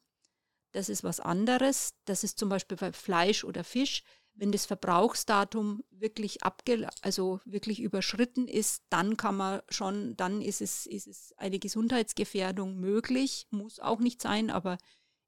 [0.74, 1.94] Das ist was anderes.
[2.06, 4.04] Das ist zum Beispiel bei Fleisch oder Fisch
[4.34, 10.62] wenn das Verbrauchsdatum wirklich abge also wirklich überschritten ist, dann kann man schon, dann ist
[10.62, 14.78] es, ist es eine Gesundheitsgefährdung möglich, muss auch nicht sein, aber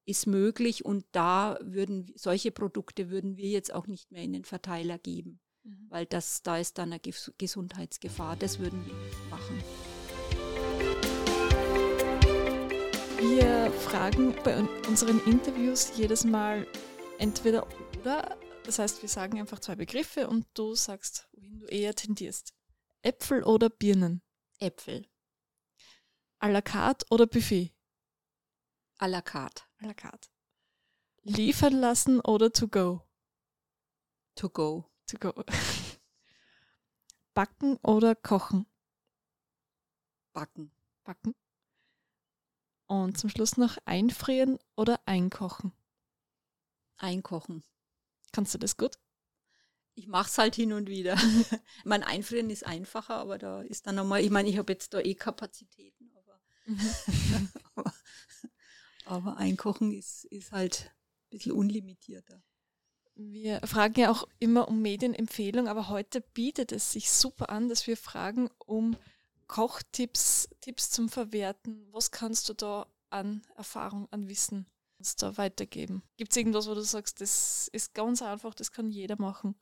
[0.05, 4.45] ist möglich und da würden solche Produkte würden wir jetzt auch nicht mehr in den
[4.45, 5.87] Verteiler geben, mhm.
[5.89, 7.01] weil das da ist dann eine
[7.37, 8.35] Gesundheitsgefahr.
[8.35, 9.63] Das würden wir nicht machen.
[13.19, 16.67] Wir fragen bei unseren Interviews jedes Mal
[17.19, 17.65] entweder
[18.01, 22.53] oder das heißt, wir sagen einfach zwei Begriffe und du sagst, wohin du eher tendierst.
[23.01, 24.21] Äpfel oder Birnen?
[24.59, 25.07] Äpfel.
[26.39, 27.73] À la carte oder Buffet?
[28.97, 29.63] À la carte.
[29.79, 30.29] À la carte.
[31.23, 33.01] Liefern lassen oder to go?
[34.35, 34.85] To go.
[35.07, 35.43] To go.
[37.33, 38.65] Backen oder kochen?
[40.33, 40.71] Backen.
[41.03, 41.35] Backen.
[42.87, 45.71] Und zum Schluss noch einfrieren oder einkochen?
[46.97, 47.63] Einkochen.
[48.33, 48.97] Kannst du das gut?
[49.95, 51.15] Ich mache es halt hin und wieder.
[51.85, 54.99] mein Einfrieren ist einfacher, aber da ist dann nochmal, ich meine, ich habe jetzt da
[54.99, 57.51] eh Kapazitäten, aber, mhm.
[57.75, 57.93] aber,
[59.05, 62.41] aber, Einkochen ist, ist halt ein bisschen unlimitierter.
[63.15, 67.85] Wir fragen ja auch immer um Medienempfehlung, aber heute bietet es sich super an, dass
[67.85, 68.97] wir fragen um
[69.45, 71.87] Kochtipps, Tipps zum Verwerten.
[71.91, 74.65] Was kannst du da an Erfahrung, an Wissen
[75.03, 76.01] uns da weitergeben?
[76.15, 79.55] Gibt es irgendwas, wo du sagst, das ist ganz einfach, das kann jeder machen?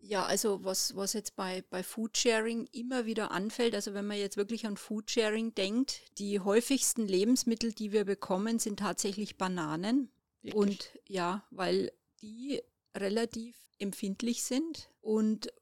[0.00, 4.36] Ja, also was, was jetzt bei, bei Foodsharing immer wieder anfällt, also wenn man jetzt
[4.36, 10.10] wirklich an Foodsharing denkt, die häufigsten Lebensmittel, die wir bekommen, sind tatsächlich Bananen.
[10.42, 10.60] Wirklich?
[10.60, 12.60] Und ja, weil die
[12.96, 15.52] relativ empfindlich sind und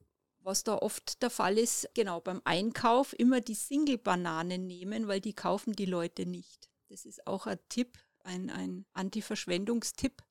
[0.43, 5.35] was da oft der Fall ist, genau beim Einkauf immer die Single-Bananen nehmen, weil die
[5.35, 6.71] kaufen die Leute nicht.
[6.89, 10.23] Das ist auch ein Tipp, ein, ein Anti-Verschwendungstipp.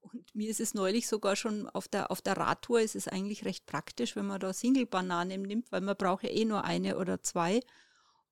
[0.00, 3.44] Und mir ist es neulich sogar schon auf der, auf der Radtour ist es eigentlich
[3.44, 7.22] recht praktisch, wenn man da Single-Bananen nimmt, weil man braucht ja eh nur eine oder
[7.22, 7.60] zwei.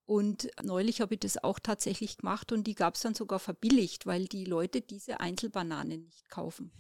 [0.06, 4.06] Und neulich habe ich das auch tatsächlich gemacht und die gab es dann sogar verbilligt,
[4.06, 6.70] weil die Leute diese Einzelbananen nicht kaufen.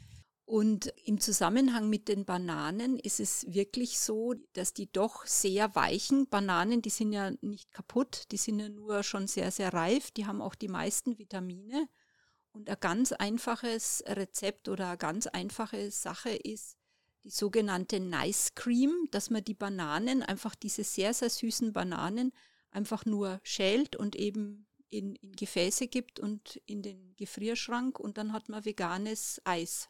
[0.46, 6.28] Und im Zusammenhang mit den Bananen ist es wirklich so, dass die doch sehr weichen
[6.28, 10.26] Bananen, die sind ja nicht kaputt, die sind ja nur schon sehr, sehr reif, die
[10.26, 11.88] haben auch die meisten Vitamine.
[12.54, 16.76] Und ein ganz einfaches Rezept oder eine ganz einfache Sache ist
[17.24, 22.32] die sogenannte Nice Cream, dass man die Bananen, einfach diese sehr, sehr süßen Bananen,
[22.70, 28.32] einfach nur schält und eben in, in Gefäße gibt und in den Gefrierschrank und dann
[28.32, 29.88] hat man veganes Eis.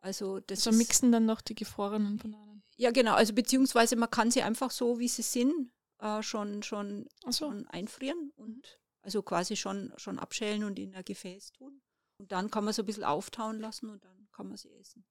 [0.00, 2.62] Also das so mixen dann noch die gefrorenen Bananen.
[2.76, 3.14] Ja, genau.
[3.14, 7.32] Also beziehungsweise man kann sie einfach so, wie sie sind, äh, schon, schon, so.
[7.32, 11.80] schon einfrieren und also quasi schon, schon abschälen und in ein Gefäß tun.
[12.18, 15.04] Und dann kann man so ein bisschen auftauen lassen und dann kann man sie essen.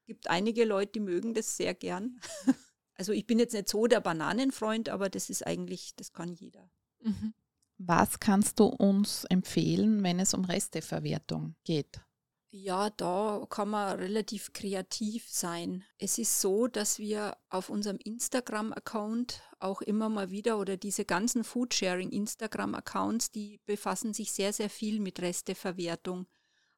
[0.00, 2.20] Es gibt einige Leute, die mögen das sehr gern.
[3.00, 6.68] Also ich bin jetzt nicht so der Bananenfreund, aber das ist eigentlich, das kann jeder.
[6.98, 7.32] Mhm.
[7.78, 12.00] Was kannst du uns empfehlen, wenn es um Resteverwertung geht?
[12.50, 15.84] Ja, da kann man relativ kreativ sein.
[15.98, 21.44] Es ist so, dass wir auf unserem Instagram-Account auch immer mal wieder oder diese ganzen
[21.44, 26.26] Foodsharing-Instagram-Accounts, die befassen sich sehr, sehr viel mit Resteverwertung.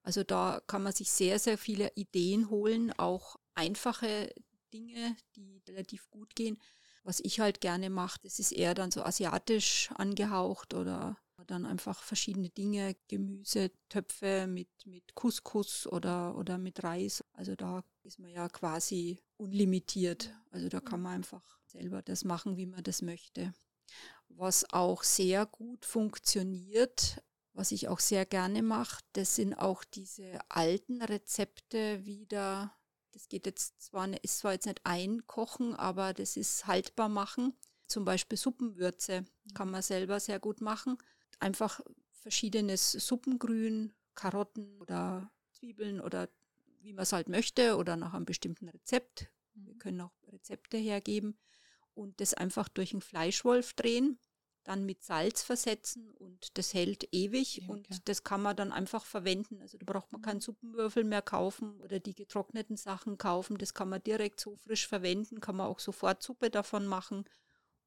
[0.02, 4.32] Also da kann man sich sehr, sehr viele Ideen holen, auch einfache
[4.72, 6.58] Dinge, die relativ gut gehen.
[7.02, 11.16] Was ich halt gerne mache, das ist eher dann so asiatisch angehaucht oder
[11.50, 17.24] dann einfach verschiedene Dinge, Gemüse, Töpfe mit, mit Couscous oder, oder mit Reis.
[17.32, 20.32] Also da ist man ja quasi unlimitiert.
[20.50, 23.52] Also da kann man einfach selber das machen, wie man das möchte.
[24.28, 27.22] Was auch sehr gut funktioniert,
[27.60, 32.74] was ich auch sehr gerne mache, das sind auch diese alten Rezepte wieder.
[33.12, 37.52] Das geht jetzt zwar, ist zwar jetzt nicht einkochen, aber das ist haltbar machen.
[37.86, 40.96] Zum Beispiel Suppenwürze kann man selber sehr gut machen.
[41.38, 41.82] Einfach
[42.12, 46.30] verschiedenes Suppengrün, Karotten oder Zwiebeln oder
[46.80, 49.30] wie man es halt möchte oder nach einem bestimmten Rezept.
[49.52, 51.36] Wir können auch Rezepte hergeben
[51.92, 54.18] und das einfach durch einen Fleischwolf drehen,
[54.64, 58.00] dann mit Salz versetzen und das hält ewig ja, und okay.
[58.04, 59.60] das kann man dann einfach verwenden.
[59.60, 63.58] Also da braucht man keinen Suppenwürfel mehr kaufen oder die getrockneten Sachen kaufen.
[63.58, 67.24] Das kann man direkt so frisch verwenden, kann man auch sofort Suppe davon machen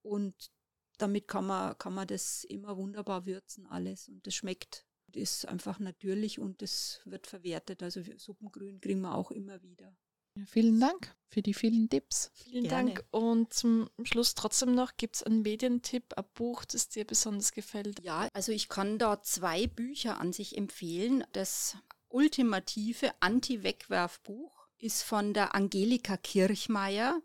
[0.02, 0.52] und
[0.98, 5.80] damit kann man, kann man das immer wunderbar würzen alles und das schmeckt ist einfach
[5.80, 7.84] natürlich und das wird verwertet.
[7.84, 9.96] Also Suppengrün kriegen wir auch immer wieder.
[10.36, 12.32] Ja, vielen Dank für die vielen Tipps.
[12.36, 12.94] Vielen Gerne.
[12.94, 13.06] Dank.
[13.12, 18.04] Und zum Schluss trotzdem noch, gibt es einen Medientipp, ein Buch, das dir besonders gefällt?
[18.04, 21.24] Ja, also ich kann da zwei Bücher an sich empfehlen.
[21.34, 21.76] Das
[22.10, 27.20] ultimative Anti-Wegwerfbuch ist von der Angelika Kirchmeier.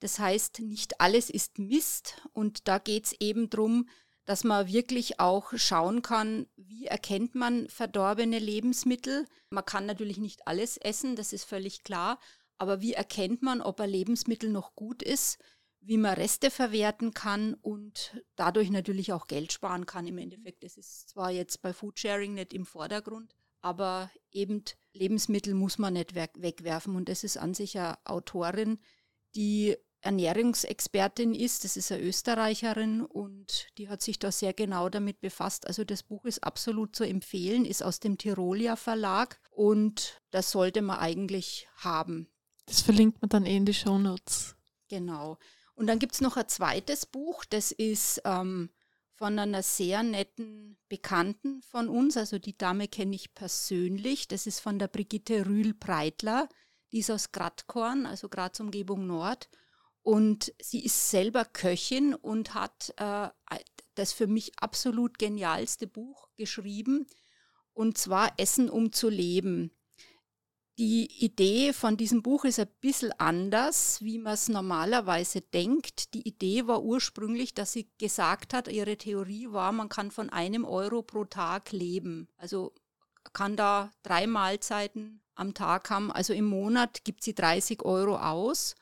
[0.00, 2.20] Das heißt, nicht alles ist Mist.
[2.32, 3.88] Und da geht es eben darum,
[4.26, 9.26] dass man wirklich auch schauen kann, wie erkennt man verdorbene Lebensmittel.
[9.50, 12.18] Man kann natürlich nicht alles essen, das ist völlig klar,
[12.58, 15.38] aber wie erkennt man, ob ein Lebensmittel noch gut ist,
[15.80, 20.64] wie man Reste verwerten kann und dadurch natürlich auch Geld sparen kann im Endeffekt.
[20.64, 26.16] Das ist zwar jetzt bei Foodsharing nicht im Vordergrund, aber eben Lebensmittel muss man nicht
[26.16, 28.80] wegwerfen und das ist an sich eine Autorin,
[29.36, 29.76] die
[30.06, 31.64] Ernährungsexpertin ist.
[31.64, 35.66] Das ist eine Österreicherin und die hat sich da sehr genau damit befasst.
[35.66, 40.80] Also das Buch ist absolut zu empfehlen, ist aus dem Tirolia Verlag und das sollte
[40.80, 42.28] man eigentlich haben.
[42.66, 44.56] Das verlinkt man dann eh in die Shownotes.
[44.88, 45.38] Genau.
[45.74, 48.70] Und dann gibt es noch ein zweites Buch, das ist ähm,
[49.16, 52.16] von einer sehr netten Bekannten von uns.
[52.16, 54.28] Also die Dame kenne ich persönlich.
[54.28, 56.48] Das ist von der Brigitte Rühl-Breitler.
[56.92, 59.48] Die ist aus Gradkorn, also Graz Umgebung Nord.
[60.06, 63.28] Und sie ist selber Köchin und hat äh,
[63.96, 67.08] das für mich absolut genialste Buch geschrieben,
[67.72, 69.72] und zwar Essen um zu leben.
[70.78, 76.14] Die Idee von diesem Buch ist ein bisschen anders, wie man es normalerweise denkt.
[76.14, 80.64] Die Idee war ursprünglich, dass sie gesagt hat, ihre Theorie war, man kann von einem
[80.64, 82.28] Euro pro Tag leben.
[82.36, 82.72] Also
[83.32, 86.12] kann da drei Mahlzeiten am Tag haben.
[86.12, 88.76] Also im Monat gibt sie 30 Euro aus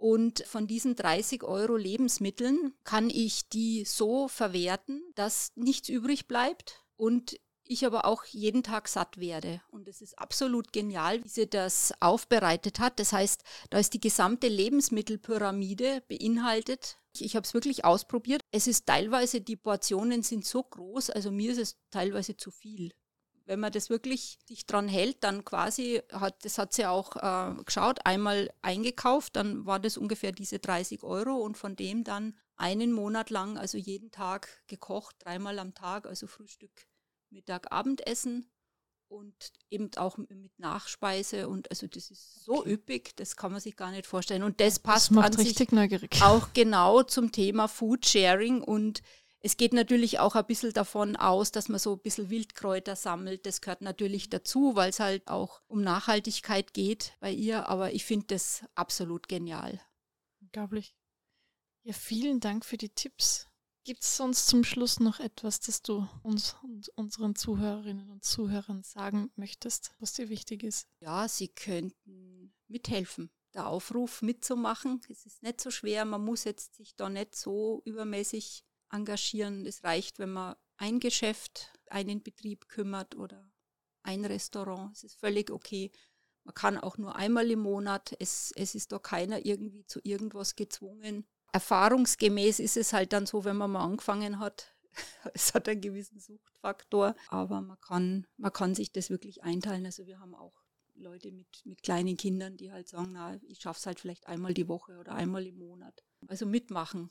[0.00, 6.82] und von diesen 30 Euro Lebensmitteln kann ich die so verwerten, dass nichts übrig bleibt
[6.96, 9.60] und ich aber auch jeden Tag satt werde.
[9.70, 12.98] Und es ist absolut genial, wie sie das aufbereitet hat.
[12.98, 16.96] Das heißt, da ist die gesamte Lebensmittelpyramide beinhaltet.
[17.12, 18.40] Ich, ich habe es wirklich ausprobiert.
[18.52, 22.94] Es ist teilweise, die Portionen sind so groß, also mir ist es teilweise zu viel
[23.46, 27.62] wenn man das wirklich sich dran hält, dann quasi hat, das hat sie auch äh,
[27.64, 32.92] geschaut, einmal eingekauft, dann war das ungefähr diese 30 Euro und von dem dann einen
[32.92, 36.86] Monat lang, also jeden Tag gekocht, dreimal am Tag, also Frühstück,
[37.30, 38.50] Mittag, Abendessen
[39.10, 39.34] und
[39.70, 42.74] eben auch mit Nachspeise und also das ist so okay.
[42.74, 46.22] üppig, das kann man sich gar nicht vorstellen und das passt das macht richtig neugierig.
[46.22, 49.02] auch genau zum Thema Food Sharing und
[49.42, 53.46] es geht natürlich auch ein bisschen davon aus, dass man so ein bisschen Wildkräuter sammelt.
[53.46, 57.68] Das gehört natürlich dazu, weil es halt auch um Nachhaltigkeit geht bei ihr.
[57.68, 59.80] Aber ich finde das absolut genial.
[60.42, 60.94] Unglaublich.
[61.84, 63.46] Ja, vielen Dank für die Tipps.
[63.84, 68.82] Gibt es sonst zum Schluss noch etwas, das du uns und unseren Zuhörerinnen und Zuhörern
[68.82, 70.86] sagen möchtest, was dir wichtig ist?
[71.00, 75.00] Ja, sie könnten mithelfen der Aufruf mitzumachen.
[75.08, 79.66] Es ist nicht so schwer, man muss jetzt sich da nicht so übermäßig engagieren.
[79.66, 83.50] Es reicht, wenn man ein Geschäft, einen Betrieb kümmert oder
[84.02, 84.94] ein Restaurant.
[84.96, 85.90] Es ist völlig okay.
[86.44, 88.14] Man kann auch nur einmal im Monat.
[88.18, 91.26] Es, es ist doch keiner irgendwie zu irgendwas gezwungen.
[91.52, 94.74] Erfahrungsgemäß ist es halt dann so, wenn man mal angefangen hat.
[95.34, 99.86] es hat einen gewissen Suchtfaktor, aber man kann, man kann sich das wirklich einteilen.
[99.86, 100.62] Also wir haben auch
[100.94, 104.54] Leute mit, mit kleinen Kindern, die halt sagen, na, ich schaffe es halt vielleicht einmal
[104.54, 106.04] die Woche oder einmal im Monat.
[106.26, 107.10] Also mitmachen.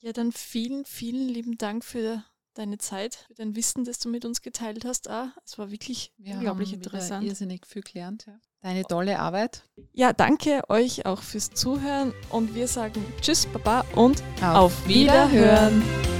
[0.00, 2.22] Ja, dann vielen, vielen lieben Dank für
[2.54, 5.08] deine Zeit, für dein Wissen, das du mit uns geteilt hast.
[5.08, 7.26] Ah, es war wirklich Wir unglaublich haben interessant.
[7.26, 8.26] irrsinnig viel gelernt.
[8.26, 8.38] Ja.
[8.60, 9.64] Deine tolle Arbeit.
[9.92, 15.82] Ja, danke euch auch fürs Zuhören und wir sagen Tschüss, Baba und auf, auf Wiederhören.
[15.82, 16.13] Wiederhören.